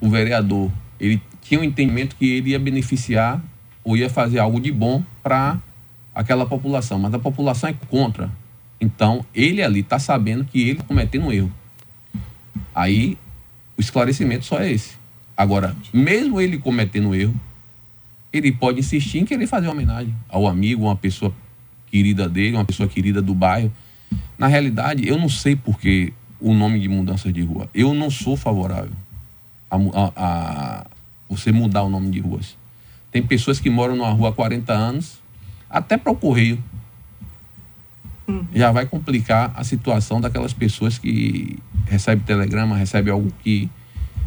o 0.00 0.08
vereador, 0.08 0.70
ele 0.98 1.22
tinha 1.40 1.60
um 1.60 1.64
entendimento 1.64 2.16
que 2.16 2.38
ele 2.38 2.50
ia 2.50 2.58
beneficiar 2.58 3.42
ou 3.84 3.96
ia 3.96 4.10
fazer 4.10 4.38
algo 4.38 4.60
de 4.60 4.72
bom 4.72 5.02
para 5.22 5.58
aquela 6.14 6.44
população, 6.44 6.98
mas 6.98 7.14
a 7.14 7.18
população 7.18 7.70
é 7.70 7.74
contra. 7.88 8.30
Então, 8.80 9.24
ele 9.34 9.62
ali 9.62 9.80
está 9.80 9.98
sabendo 9.98 10.44
que 10.44 10.60
ele 10.60 10.72
está 10.72 10.84
cometendo 10.84 11.26
um 11.26 11.32
erro. 11.32 11.52
Aí, 12.76 13.16
o 13.78 13.80
esclarecimento 13.80 14.44
só 14.44 14.58
é 14.60 14.70
esse. 14.70 14.96
Agora, 15.34 15.74
mesmo 15.94 16.38
ele 16.38 16.58
cometendo 16.58 17.14
erro, 17.14 17.34
ele 18.30 18.52
pode 18.52 18.80
insistir 18.80 19.18
em 19.18 19.24
querer 19.24 19.46
fazer 19.46 19.66
uma 19.66 19.72
homenagem 19.72 20.14
ao 20.28 20.46
amigo, 20.46 20.84
uma 20.84 20.94
pessoa 20.94 21.32
querida 21.90 22.28
dele, 22.28 22.54
uma 22.54 22.66
pessoa 22.66 22.86
querida 22.86 23.22
do 23.22 23.34
bairro. 23.34 23.72
Na 24.36 24.46
realidade, 24.46 25.08
eu 25.08 25.18
não 25.18 25.30
sei 25.30 25.56
porque 25.56 26.12
o 26.38 26.52
nome 26.52 26.78
de 26.78 26.86
mudança 26.86 27.32
de 27.32 27.40
rua. 27.40 27.66
Eu 27.74 27.94
não 27.94 28.10
sou 28.10 28.36
favorável 28.36 28.92
a, 29.70 29.76
a, 29.76 30.12
a 30.16 30.86
você 31.30 31.50
mudar 31.50 31.82
o 31.82 31.88
nome 31.88 32.10
de 32.10 32.20
ruas. 32.20 32.58
Tem 33.10 33.22
pessoas 33.22 33.58
que 33.58 33.70
moram 33.70 33.96
numa 33.96 34.10
rua 34.10 34.28
há 34.28 34.32
40 34.32 34.70
anos, 34.70 35.22
até 35.70 35.96
para 35.96 36.12
o 36.12 36.16
correio. 36.16 36.62
Hum. 38.28 38.44
Já 38.54 38.72
vai 38.72 38.86
complicar 38.86 39.52
a 39.54 39.62
situação 39.62 40.20
daquelas 40.20 40.52
pessoas 40.52 40.98
que 40.98 41.58
recebem 41.86 42.24
telegrama, 42.24 42.76
recebem 42.76 43.12
algo 43.12 43.32
que 43.42 43.70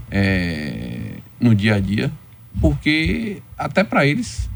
é, 0.10 1.18
no 1.40 1.54
dia 1.54 1.76
a 1.76 1.80
dia, 1.80 2.12
porque 2.62 3.42
até 3.58 3.84
para 3.84 4.06
eles 4.06 4.50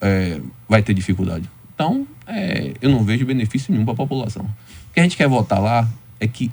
é, 0.00 0.40
vai 0.68 0.82
ter 0.82 0.94
dificuldade. 0.94 1.48
Então, 1.74 2.06
é, 2.26 2.74
eu 2.80 2.90
não 2.90 3.04
vejo 3.04 3.24
benefício 3.24 3.72
nenhum 3.72 3.84
para 3.84 3.94
a 3.94 3.96
população. 3.96 4.44
O 4.90 4.94
que 4.94 5.00
a 5.00 5.02
gente 5.02 5.16
quer 5.16 5.28
votar 5.28 5.60
lá 5.60 5.88
é 6.18 6.26
que 6.26 6.50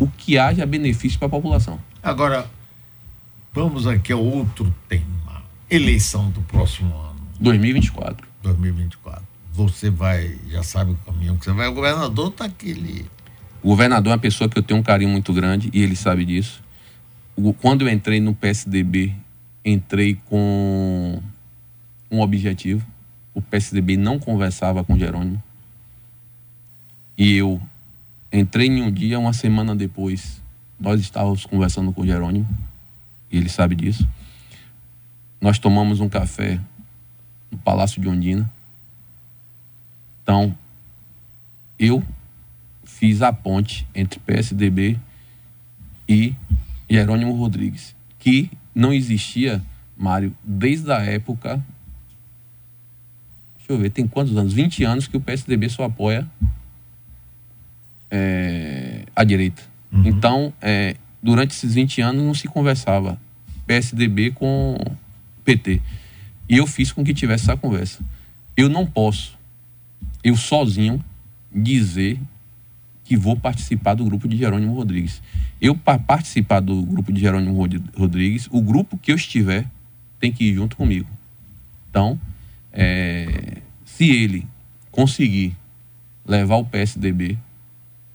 o 0.00 0.08
que 0.08 0.36
haja 0.38 0.66
benefício 0.66 1.18
para 1.18 1.26
a 1.26 1.30
população. 1.30 1.78
Agora, 2.02 2.46
vamos 3.52 3.86
aqui 3.86 4.12
a 4.12 4.16
outro 4.16 4.74
tema. 4.88 5.42
Eleição 5.70 6.30
do 6.30 6.40
próximo 6.42 6.94
ano. 6.96 7.20
2024. 7.40 8.26
2024. 8.42 9.33
Você 9.54 9.88
vai, 9.88 10.36
já 10.48 10.64
sabe 10.64 10.90
o 10.90 10.96
caminho 11.06 11.38
que 11.38 11.44
você 11.44 11.52
vai. 11.52 11.68
O 11.68 11.74
governador 11.74 12.28
está 12.28 12.46
aquele. 12.46 13.06
O 13.62 13.68
governador 13.68 14.10
é 14.10 14.16
uma 14.16 14.20
pessoa 14.20 14.50
que 14.50 14.58
eu 14.58 14.62
tenho 14.64 14.80
um 14.80 14.82
carinho 14.82 15.10
muito 15.10 15.32
grande 15.32 15.70
e 15.72 15.80
ele 15.80 15.94
sabe 15.94 16.24
disso. 16.24 16.60
Quando 17.60 17.82
eu 17.82 17.88
entrei 17.88 18.18
no 18.18 18.34
PSDB, 18.34 19.14
entrei 19.64 20.16
com 20.26 21.22
um 22.10 22.20
objetivo. 22.20 22.84
O 23.32 23.40
PSDB 23.40 23.96
não 23.96 24.18
conversava 24.18 24.82
com 24.82 24.98
Jerônimo. 24.98 25.40
E 27.16 27.36
eu 27.36 27.62
entrei 28.32 28.66
em 28.66 28.82
um 28.82 28.90
dia, 28.90 29.20
uma 29.20 29.32
semana 29.32 29.76
depois, 29.76 30.42
nós 30.80 31.00
estávamos 31.00 31.46
conversando 31.46 31.92
com 31.92 32.04
Jerônimo. 32.04 32.48
E 33.30 33.36
ele 33.36 33.48
sabe 33.48 33.76
disso. 33.76 34.04
Nós 35.40 35.60
tomamos 35.60 36.00
um 36.00 36.08
café 36.08 36.60
no 37.52 37.58
Palácio 37.58 38.02
de 38.02 38.08
Ondina. 38.08 38.52
Então, 40.24 40.56
eu 41.78 42.02
fiz 42.82 43.20
a 43.20 43.30
ponte 43.30 43.86
entre 43.94 44.18
PSDB 44.18 44.98
e 46.08 46.34
Jerônimo 46.88 47.34
Rodrigues, 47.34 47.94
que 48.18 48.50
não 48.74 48.90
existia, 48.90 49.62
Mário, 49.96 50.34
desde 50.42 50.90
a 50.90 51.00
época. 51.00 51.62
Deixa 53.58 53.72
eu 53.72 53.78
ver, 53.78 53.90
tem 53.90 54.06
quantos 54.08 54.34
anos? 54.34 54.54
20 54.54 54.82
anos 54.84 55.06
que 55.06 55.16
o 55.16 55.20
PSDB 55.20 55.68
só 55.68 55.84
apoia 55.84 56.26
é, 58.10 59.04
a 59.14 59.24
direita. 59.24 59.62
Uhum. 59.92 60.06
Então, 60.06 60.52
é, 60.62 60.96
durante 61.22 61.52
esses 61.52 61.74
20 61.74 62.00
anos 62.00 62.22
não 62.22 62.32
se 62.32 62.48
conversava 62.48 63.20
PSDB 63.66 64.30
com 64.30 64.78
PT. 65.44 65.82
E 66.48 66.56
eu 66.56 66.66
fiz 66.66 66.92
com 66.92 67.04
que 67.04 67.12
tivesse 67.12 67.44
essa 67.44 67.56
conversa. 67.56 68.02
Eu 68.56 68.68
não 68.68 68.86
posso, 68.86 69.36
eu 70.24 70.36
sozinho, 70.36 71.04
dizer 71.54 72.18
que 73.04 73.16
vou 73.16 73.36
participar 73.36 73.94
do 73.94 74.04
grupo 74.04 74.26
de 74.26 74.36
Jerônimo 74.36 74.74
Rodrigues. 74.74 75.22
Eu, 75.60 75.76
para 75.76 75.98
participar 75.98 76.60
do 76.60 76.82
grupo 76.82 77.12
de 77.12 77.20
Jerônimo 77.20 77.68
Rodrigues, 77.94 78.48
o 78.50 78.62
grupo 78.62 78.96
que 78.96 79.12
eu 79.12 79.16
estiver 79.16 79.66
tem 80.18 80.32
que 80.32 80.44
ir 80.44 80.54
junto 80.54 80.74
comigo. 80.76 81.06
Então, 81.90 82.18
é, 82.72 83.58
se 83.84 84.10
ele 84.10 84.46
conseguir 84.90 85.54
levar 86.26 86.56
o 86.56 86.64
PSDB, 86.64 87.36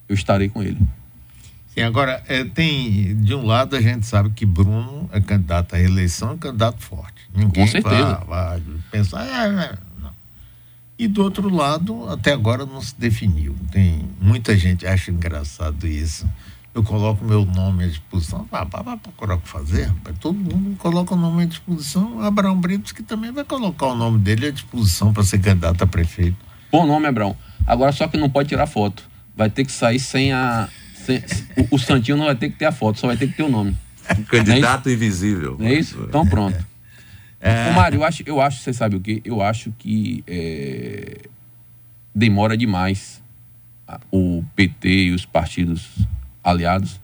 eu 0.07 0.15
estarei 0.15 0.49
com 0.49 0.63
ele. 0.63 0.79
Sim, 1.67 1.81
agora, 1.81 2.23
é, 2.27 2.43
tem, 2.43 3.15
de 3.21 3.35
um 3.35 3.45
lado 3.45 3.75
a 3.75 3.81
gente 3.81 4.07
sabe 4.07 4.31
que 4.31 4.45
Bruno 4.45 5.07
é 5.13 5.21
candidato 5.21 5.75
à 5.75 5.77
reeleição, 5.77 6.33
é 6.33 6.37
candidato 6.37 6.81
forte. 6.81 7.21
Ninguém 7.33 7.63
com 7.63 7.71
certeza. 7.71 8.15
Vai, 8.27 8.59
vai 8.59 8.61
pensar, 8.91 9.23
é, 9.23 9.51
não. 9.51 9.88
E 10.99 11.07
do 11.07 11.23
outro 11.23 11.49
lado, 11.49 12.07
até 12.09 12.33
agora 12.33 12.65
não 12.65 12.81
se 12.81 12.93
definiu. 12.99 13.55
Tem 13.71 14.07
muita 14.21 14.55
gente 14.55 14.85
acha 14.85 15.09
engraçado 15.09 15.87
isso 15.87 16.27
eu 16.73 16.83
coloco 16.83 17.25
meu 17.25 17.45
nome 17.45 17.83
à 17.83 17.87
disposição. 17.87 18.47
Ah, 18.51 18.63
vai 18.63 18.97
procurar 18.97 19.35
o 19.35 19.39
que 19.39 19.47
fazer. 19.47 19.91
Todo 20.19 20.37
mundo 20.37 20.77
coloca 20.77 21.13
o 21.13 21.17
nome 21.17 21.43
à 21.43 21.45
disposição. 21.45 22.21
Abraão 22.21 22.55
Britos, 22.59 22.91
que 22.91 23.01
também 23.03 23.31
vai 23.31 23.43
colocar 23.43 23.87
o 23.87 23.95
nome 23.95 24.19
dele 24.19 24.47
à 24.47 24.51
disposição 24.51 25.11
para 25.11 25.23
ser 25.23 25.39
candidato 25.39 25.83
a 25.83 25.87
prefeito. 25.87 26.37
Bom 26.71 26.85
nome, 26.85 27.07
Abraão. 27.07 27.35
Agora 27.65 27.91
só 27.91 28.07
que 28.07 28.17
não 28.17 28.29
pode 28.29 28.49
tirar 28.49 28.67
foto. 28.67 29.03
Vai 29.35 29.49
ter 29.49 29.65
que 29.65 29.71
sair 29.71 29.99
sem 29.99 30.31
a. 30.31 30.69
Sem, 31.05 31.17
o, 31.57 31.75
o, 31.75 31.79
Santinho 31.79 32.17
não 32.17 32.25
vai 32.25 32.35
ter 32.35 32.49
que 32.49 32.57
ter 32.57 32.65
a 32.65 32.71
foto, 32.71 32.99
só 32.99 33.07
vai 33.07 33.17
ter 33.17 33.27
que 33.27 33.33
ter 33.33 33.43
o 33.43 33.49
nome. 33.49 33.75
candidato 34.29 34.89
é 34.89 34.93
invisível. 34.93 35.57
É 35.59 35.73
isso? 35.73 36.05
Então 36.07 36.25
pronto. 36.27 36.57
É... 37.39 37.69
Ô, 37.69 37.73
Mário, 37.73 37.97
eu 37.97 38.03
acho, 38.03 38.23
eu 38.25 38.41
acho, 38.41 38.61
você 38.61 38.73
sabe 38.73 38.95
o 38.95 38.99
quê? 38.99 39.21
Eu 39.23 39.41
acho 39.41 39.71
que 39.77 40.23
é, 40.27 41.29
demora 42.13 42.57
demais 42.57 43.21
o 44.11 44.43
PT 44.55 45.05
e 45.05 45.11
os 45.11 45.25
partidos 45.25 45.89
aliados 46.43 46.99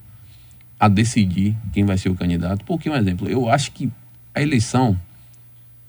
a 0.80 0.88
decidir 0.88 1.56
quem 1.74 1.86
vai 1.86 1.98
ser 1.98 2.10
o 2.10 2.16
candidato. 2.16 2.66
Porque, 2.66 2.90
um 2.90 2.96
exemplo, 2.96 3.30
eu 3.30 3.50
acho 3.50 3.72
que 3.72 3.92
a 4.34 4.42
eleição, 4.42 5.00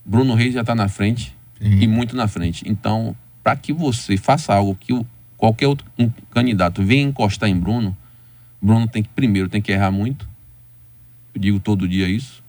Bruno 0.05 0.35
Reis 0.35 0.55
já 0.55 0.61
está 0.61 0.75
na 0.75 0.89
frente 0.89 1.35
Sim. 1.61 1.81
e 1.81 1.87
muito 1.87 2.17
na 2.17 2.29
frente. 2.29 2.65
Então, 2.67 3.17
para 3.43 3.57
que 3.57 3.73
você 3.73 4.17
faça 4.17 4.55
algo 4.55 4.77
que 4.77 4.93
qualquer 5.37 5.67
outro 5.67 5.87
um 5.99 6.09
candidato 6.31 6.83
venha 6.83 7.03
encostar 7.03 7.49
em 7.49 7.59
Bruno, 7.59 7.97
Bruno 8.63 8.89
tem 8.89 9.03
que, 9.03 9.09
primeiro, 9.11 9.49
tem 9.49 9.61
que 9.61 9.73
errar 9.73 9.91
muito. 9.91 10.29
Eu 11.35 11.41
digo 11.41 11.61
todo 11.61 11.87
dia 11.87 12.09
isso. 12.09 12.43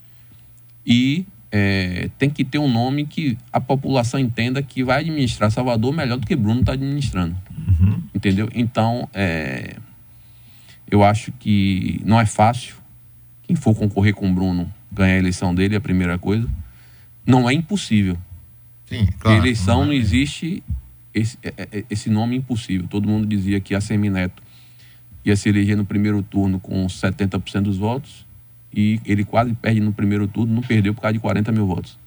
E 0.85 1.25
é, 1.51 2.09
tem 2.17 2.29
que 2.29 2.43
ter 2.43 2.57
um 2.57 2.71
nome 2.71 3.05
que 3.05 3.37
a 3.51 3.59
população 3.59 4.19
entenda 4.19 4.61
que 4.61 4.83
vai 4.83 5.01
administrar 5.01 5.49
Salvador 5.51 5.93
melhor 5.93 6.17
do 6.17 6.27
que 6.27 6.35
Bruno 6.35 6.61
está 6.61 6.73
administrando. 6.73 7.35
Uhum. 7.57 8.01
Entendeu? 8.13 8.49
Então, 8.53 9.07
é, 9.13 9.77
eu 10.89 11.03
acho 11.03 11.31
que 11.33 12.01
não 12.05 12.19
é 12.19 12.25
fácil. 12.25 12.75
Quem 13.43 13.55
for 13.55 13.73
concorrer 13.75 14.13
com 14.13 14.29
o 14.29 14.33
Bruno 14.33 14.71
ganhar 14.91 15.15
a 15.15 15.17
eleição 15.19 15.55
dele 15.55 15.75
é 15.75 15.77
a 15.77 15.81
primeira 15.81 16.17
coisa. 16.17 16.47
Não 17.25 17.49
é 17.49 17.53
impossível. 17.53 18.17
Sim, 18.85 19.07
claro. 19.19 19.37
Eleição 19.37 19.77
não, 19.77 19.83
é. 19.83 19.87
não 19.87 19.93
existe 19.93 20.63
esse, 21.13 21.37
é, 21.43 21.53
é, 21.57 21.85
esse 21.89 22.09
nome 22.09 22.35
impossível. 22.35 22.87
Todo 22.87 23.07
mundo 23.07 23.25
dizia 23.25 23.59
que 23.59 23.73
a 23.73 23.81
Semineto 23.81 24.43
ia 25.23 25.35
se 25.35 25.49
eleger 25.49 25.75
no 25.75 25.85
primeiro 25.85 26.21
turno 26.21 26.59
com 26.59 26.85
70% 26.87 27.61
dos 27.61 27.77
votos 27.77 28.26
e 28.77 29.01
ele 29.07 29.25
quase 29.25 29.51
perde 29.55 29.81
no 29.81 29.91
primeiro 29.91 30.27
turno, 30.27 30.53
não 30.53 30.61
perdeu 30.61 30.93
por 30.93 31.01
causa 31.01 31.13
de 31.13 31.19
40 31.19 31.51
mil 31.51 31.65
votos. 31.65 31.97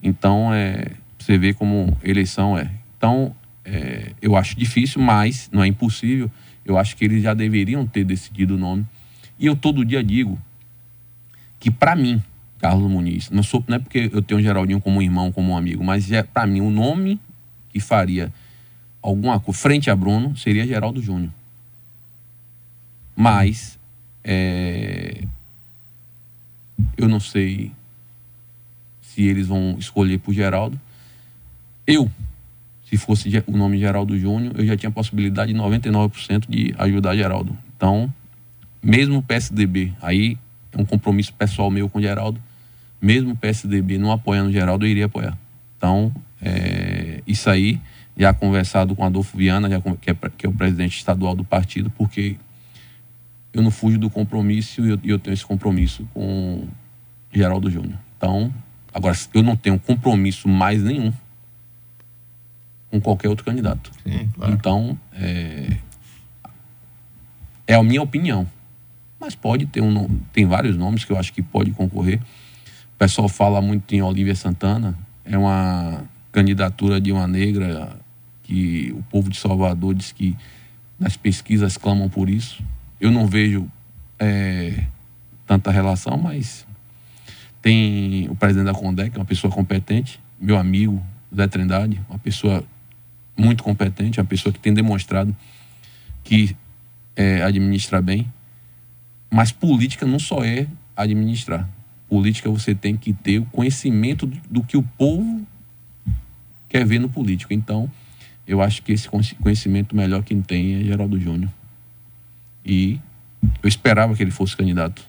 Então, 0.00 0.54
é, 0.54 0.86
você 1.18 1.36
vê 1.36 1.52
como 1.52 1.96
eleição 2.04 2.56
é. 2.56 2.70
Então, 2.96 3.34
é, 3.64 4.12
eu 4.22 4.36
acho 4.36 4.56
difícil, 4.56 5.02
mas 5.02 5.50
não 5.52 5.64
é 5.64 5.66
impossível. 5.66 6.30
Eu 6.64 6.78
acho 6.78 6.96
que 6.96 7.04
eles 7.04 7.24
já 7.24 7.34
deveriam 7.34 7.84
ter 7.84 8.04
decidido 8.04 8.54
o 8.54 8.58
nome. 8.58 8.86
E 9.36 9.46
eu 9.46 9.56
todo 9.56 9.84
dia 9.84 10.02
digo 10.02 10.40
que, 11.58 11.72
para 11.72 11.96
mim, 11.96 12.22
Carlos 12.60 12.88
Muniz, 12.88 13.28
não, 13.28 13.42
sou, 13.42 13.64
não 13.66 13.74
é 13.74 13.78
porque 13.80 14.08
eu 14.12 14.22
tenho 14.22 14.38
o 14.38 14.42
Geraldinho 14.42 14.80
como 14.80 14.98
um 14.98 15.02
irmão, 15.02 15.32
como 15.32 15.52
um 15.52 15.56
amigo, 15.56 15.82
mas 15.82 16.12
é, 16.12 16.22
para 16.22 16.46
mim, 16.46 16.60
o 16.60 16.70
nome 16.70 17.20
que 17.70 17.80
faria 17.80 18.32
alguma 19.02 19.40
coisa 19.40 19.58
frente 19.58 19.90
a 19.90 19.96
Bruno 19.96 20.36
seria 20.36 20.64
Geraldo 20.64 21.02
Júnior. 21.02 21.32
Mas, 23.16 23.76
é, 24.22 25.24
eu 26.96 27.08
não 27.08 27.20
sei 27.20 27.72
se 29.00 29.22
eles 29.22 29.46
vão 29.46 29.76
escolher 29.78 30.18
por 30.18 30.32
Geraldo. 30.32 30.80
Eu, 31.86 32.10
se 32.84 32.96
fosse 32.96 33.28
o 33.46 33.56
nome 33.56 33.78
Geraldo 33.78 34.18
Júnior, 34.18 34.54
eu 34.56 34.66
já 34.66 34.76
tinha 34.76 34.90
possibilidade 34.90 35.52
de 35.52 35.58
99% 35.58 36.44
de 36.48 36.74
ajudar 36.78 37.16
Geraldo. 37.16 37.56
Então, 37.76 38.12
mesmo 38.82 39.18
o 39.18 39.22
PSDB, 39.22 39.92
aí 40.00 40.38
é 40.72 40.80
um 40.80 40.84
compromisso 40.84 41.32
pessoal 41.34 41.70
meu 41.70 41.88
com 41.88 42.00
Geraldo, 42.00 42.40
mesmo 43.00 43.32
o 43.32 43.36
PSDB 43.36 43.98
não 43.98 44.12
apoiando 44.12 44.52
Geraldo, 44.52 44.86
eu 44.86 44.90
iria 44.90 45.06
apoiar. 45.06 45.36
Então, 45.76 46.12
é, 46.40 47.20
isso 47.26 47.50
aí, 47.50 47.80
já 48.16 48.32
conversado 48.32 48.94
com 48.94 49.04
Adolfo 49.04 49.36
Viana, 49.36 49.68
já, 49.68 49.80
que, 49.80 50.10
é, 50.10 50.14
que 50.36 50.46
é 50.46 50.48
o 50.48 50.52
presidente 50.52 50.96
estadual 50.96 51.34
do 51.34 51.44
partido, 51.44 51.90
porque 51.90 52.36
eu 53.52 53.62
não 53.62 53.70
fujo 53.70 53.98
do 53.98 54.08
compromisso 54.08 54.84
e 54.84 54.90
eu, 54.90 55.00
eu 55.04 55.18
tenho 55.18 55.34
esse 55.34 55.44
compromisso 55.44 56.06
com 56.14 56.66
Geraldo 57.32 57.70
Júnior. 57.70 57.98
Então, 58.16 58.52
agora, 58.92 59.16
eu 59.34 59.42
não 59.42 59.56
tenho 59.56 59.78
compromisso 59.78 60.48
mais 60.48 60.82
nenhum 60.82 61.12
com 62.90 63.00
qualquer 63.00 63.28
outro 63.28 63.44
candidato. 63.44 63.90
Sim, 64.02 64.28
claro. 64.34 64.52
Então, 64.52 64.98
é, 65.14 65.76
é 67.66 67.74
a 67.74 67.82
minha 67.82 68.02
opinião. 68.02 68.46
Mas 69.18 69.34
pode 69.34 69.66
ter 69.66 69.80
um 69.80 69.90
nome, 69.90 70.20
tem 70.32 70.44
vários 70.46 70.76
nomes 70.76 71.04
que 71.04 71.12
eu 71.12 71.18
acho 71.18 71.32
que 71.32 71.42
pode 71.42 71.70
concorrer. 71.70 72.20
O 72.94 72.98
pessoal 72.98 73.28
fala 73.28 73.62
muito 73.62 73.92
em 73.94 74.02
Olívia 74.02 74.34
Santana, 74.34 74.98
é 75.24 75.38
uma 75.38 76.04
candidatura 76.32 77.00
de 77.00 77.12
uma 77.12 77.26
negra 77.26 77.96
que 78.42 78.92
o 78.92 79.02
povo 79.04 79.30
de 79.30 79.38
Salvador 79.38 79.94
diz 79.94 80.10
que 80.10 80.36
nas 80.98 81.16
pesquisas 81.16 81.76
clamam 81.76 82.08
por 82.08 82.28
isso. 82.28 82.62
Eu 83.02 83.10
não 83.10 83.26
vejo 83.26 83.68
é, 84.16 84.84
tanta 85.44 85.72
relação, 85.72 86.16
mas 86.16 86.64
tem 87.60 88.28
o 88.30 88.36
presidente 88.36 88.66
da 88.66 88.72
Condec, 88.72 89.16
uma 89.16 89.24
pessoa 89.24 89.52
competente, 89.52 90.20
meu 90.40 90.56
amigo 90.56 91.04
Zé 91.34 91.48
Trindade, 91.48 92.00
uma 92.08 92.20
pessoa 92.20 92.62
muito 93.36 93.64
competente, 93.64 94.20
uma 94.20 94.24
pessoa 94.24 94.52
que 94.52 94.60
tem 94.60 94.72
demonstrado 94.72 95.34
que 96.22 96.56
é, 97.16 97.42
administra 97.42 98.00
bem. 98.00 98.32
Mas 99.28 99.50
política 99.50 100.06
não 100.06 100.20
só 100.20 100.44
é 100.44 100.68
administrar. 100.96 101.68
Política 102.08 102.48
você 102.50 102.72
tem 102.72 102.96
que 102.96 103.12
ter 103.12 103.40
o 103.40 103.46
conhecimento 103.46 104.30
do, 104.48 104.62
que 104.62 104.76
o 104.76 104.82
povo 104.96 105.44
quer 106.68 106.86
ver 106.86 107.00
no 107.00 107.08
político. 107.08 107.52
Então, 107.52 107.90
eu 108.46 108.62
acho 108.62 108.80
que 108.80 108.92
esse 108.92 109.08
conhecimento 109.08 109.96
melhor 109.96 110.22
quem 110.22 110.40
tem 110.40 110.74
é 110.74 110.84
Geraldo 110.84 111.18
Júnior. 111.18 111.50
E 112.64 113.00
eu 113.62 113.68
esperava 113.68 114.14
que 114.14 114.22
ele 114.22 114.30
fosse 114.30 114.56
candidato. 114.56 115.02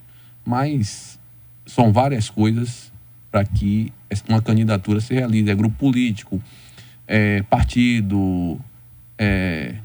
Mas 0.45 1.19
são 1.65 1.93
várias 1.93 2.29
coisas 2.29 2.91
para 3.31 3.43
que 3.45 3.91
uma 4.27 4.41
candidatura 4.41 4.99
se 4.99 5.13
realize. 5.13 5.49
É 5.49 5.55
grupo 5.55 5.75
político, 5.77 6.41
é 7.07 7.41
partido. 7.43 8.59
É... 9.17 9.75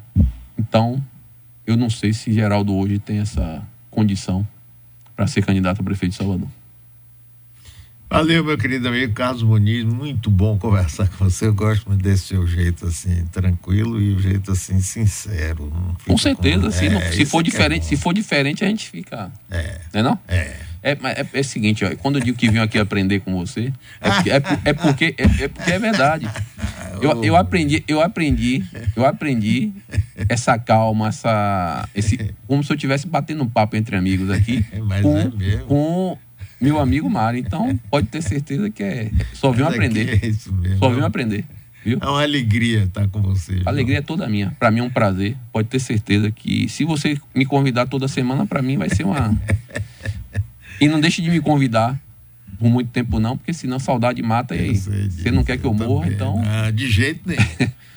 Então, 0.59 1.03
eu 1.67 1.77
não 1.77 1.89
sei 1.89 2.13
se 2.13 2.33
Geraldo 2.33 2.75
hoje 2.75 2.99
tem 2.99 3.19
essa 3.19 3.63
condição 3.91 4.47
para 5.15 5.27
ser 5.27 5.45
candidato 5.45 5.81
a 5.81 5.85
prefeito 5.85 6.13
de 6.13 6.19
Salvador. 6.19 6.49
Valeu, 8.11 8.43
meu 8.43 8.57
querido 8.57 8.89
amigo 8.89 9.13
Carlos 9.13 9.43
Muniz, 9.43 9.85
muito 9.85 10.31
bom 10.31 10.59
conversar 10.59 11.07
com 11.09 11.27
você. 11.27 11.47
Eu 11.47 11.55
gosto 11.55 11.87
muito 11.89 12.03
desse 12.03 12.29
seu 12.29 12.47
jeito 12.47 12.87
assim, 12.87 13.27
tranquilo 13.31 14.01
e 14.01 14.15
o 14.15 14.19
jeito 14.19 14.51
assim 14.51 14.81
sincero. 14.81 15.71
Com 16.07 16.17
certeza, 16.17 16.63
com... 16.63 16.71
Se, 16.71 16.87
é, 16.87 17.13
se 17.13 17.27
for 17.27 17.41
é 17.41 17.43
diferente, 17.43 17.83
é 17.83 17.85
se 17.85 17.97
for 17.99 18.15
diferente 18.15 18.65
a 18.65 18.69
gente 18.69 18.89
fica. 18.89 19.31
É. 19.51 19.81
Não 19.93 20.01
é 20.01 20.03
não? 20.03 20.19
É. 20.27 20.57
É, 20.83 20.93
é, 20.93 21.27
é 21.35 21.41
o 21.41 21.45
seguinte, 21.45 21.85
ó, 21.85 21.95
quando 21.97 22.19
eu 22.19 22.25
digo 22.25 22.39
que 22.39 22.49
vim 22.49 22.59
aqui 22.59 22.79
aprender 22.79 23.21
com 23.21 23.37
você, 23.37 23.73
é 24.01 24.11
porque 24.11 24.31
é, 24.31 24.43
é 24.65 24.73
porque, 24.73 25.15
é, 25.19 25.45
é, 25.45 25.49
porque 25.49 25.71
é 25.71 25.79
verdade. 25.79 26.29
Eu, 27.01 27.23
eu 27.23 27.37
aprendi, 27.37 27.85
eu 27.87 28.03
aprendi, 28.03 28.65
eu 28.97 29.07
aprendi 29.07 29.73
essa 30.29 30.59
calma, 30.59 31.07
essa, 31.07 31.89
esse, 31.95 32.35
como 32.45 32.65
se 32.65 32.73
eu 32.73 32.75
estivesse 32.75 33.07
batendo 33.07 33.45
um 33.45 33.49
papo 33.49 33.77
entre 33.77 33.95
amigos 33.95 34.29
aqui, 34.31 34.65
com, 35.01 35.31
com 35.69 36.19
meu 36.61 36.79
amigo 36.79 37.09
Mário. 37.09 37.39
Então, 37.39 37.79
pode 37.91 38.09
ter 38.09 38.23
certeza 38.23 38.71
que 38.71 38.83
é. 38.83 39.11
Só 39.35 39.51
vim 39.51 39.63
aprender. 39.63 40.23
É 40.23 40.27
isso 40.27 40.53
mesmo. 40.53 40.79
Só 40.79 40.91
vim 40.91 41.01
aprender. 41.01 41.45
Viu? 41.85 41.99
É 42.01 42.07
uma 42.07 42.23
alegria 42.23 42.85
estar 42.85 43.09
com 43.09 43.23
você. 43.23 43.63
A 43.65 43.71
alegria 43.71 43.99
é 43.99 44.03
toda 44.03 44.29
minha. 44.29 44.55
Para 44.59 44.71
mim 44.71 44.81
é 44.81 44.83
um 44.83 44.91
prazer. 44.91 45.37
Pode 45.53 45.69
ter 45.69 45.81
certeza 45.81 46.31
que 46.31 46.69
se 46.69 46.85
você 46.85 47.17
me 47.35 47.47
convidar 47.47 47.87
toda 47.87 48.09
semana, 48.09 48.47
para 48.47 48.61
mim 48.61 48.77
vai 48.77 48.91
ser 48.91 49.05
uma. 49.05 49.37
E 50.81 50.87
não 50.87 51.01
deixe 51.01 51.21
de 51.21 51.29
me 51.29 51.41
convidar 51.41 52.01
por 52.57 52.71
muito 52.71 52.91
tempo 52.91 53.19
não, 53.19 53.37
porque 53.37 53.53
senão 53.53 53.81
saudade 53.81 54.23
mata 54.23 54.55
e 54.55 54.61
aí. 54.61 54.77
Você 54.77 55.31
não 55.31 55.43
quer 55.43 55.59
que 55.59 55.65
eu, 55.65 55.71
eu 55.71 55.75
morra, 55.75 56.09
então... 56.09 56.41
Ah, 56.45 56.71
de 56.71 56.89
jeito 56.91 57.21
nenhum. 57.27 57.41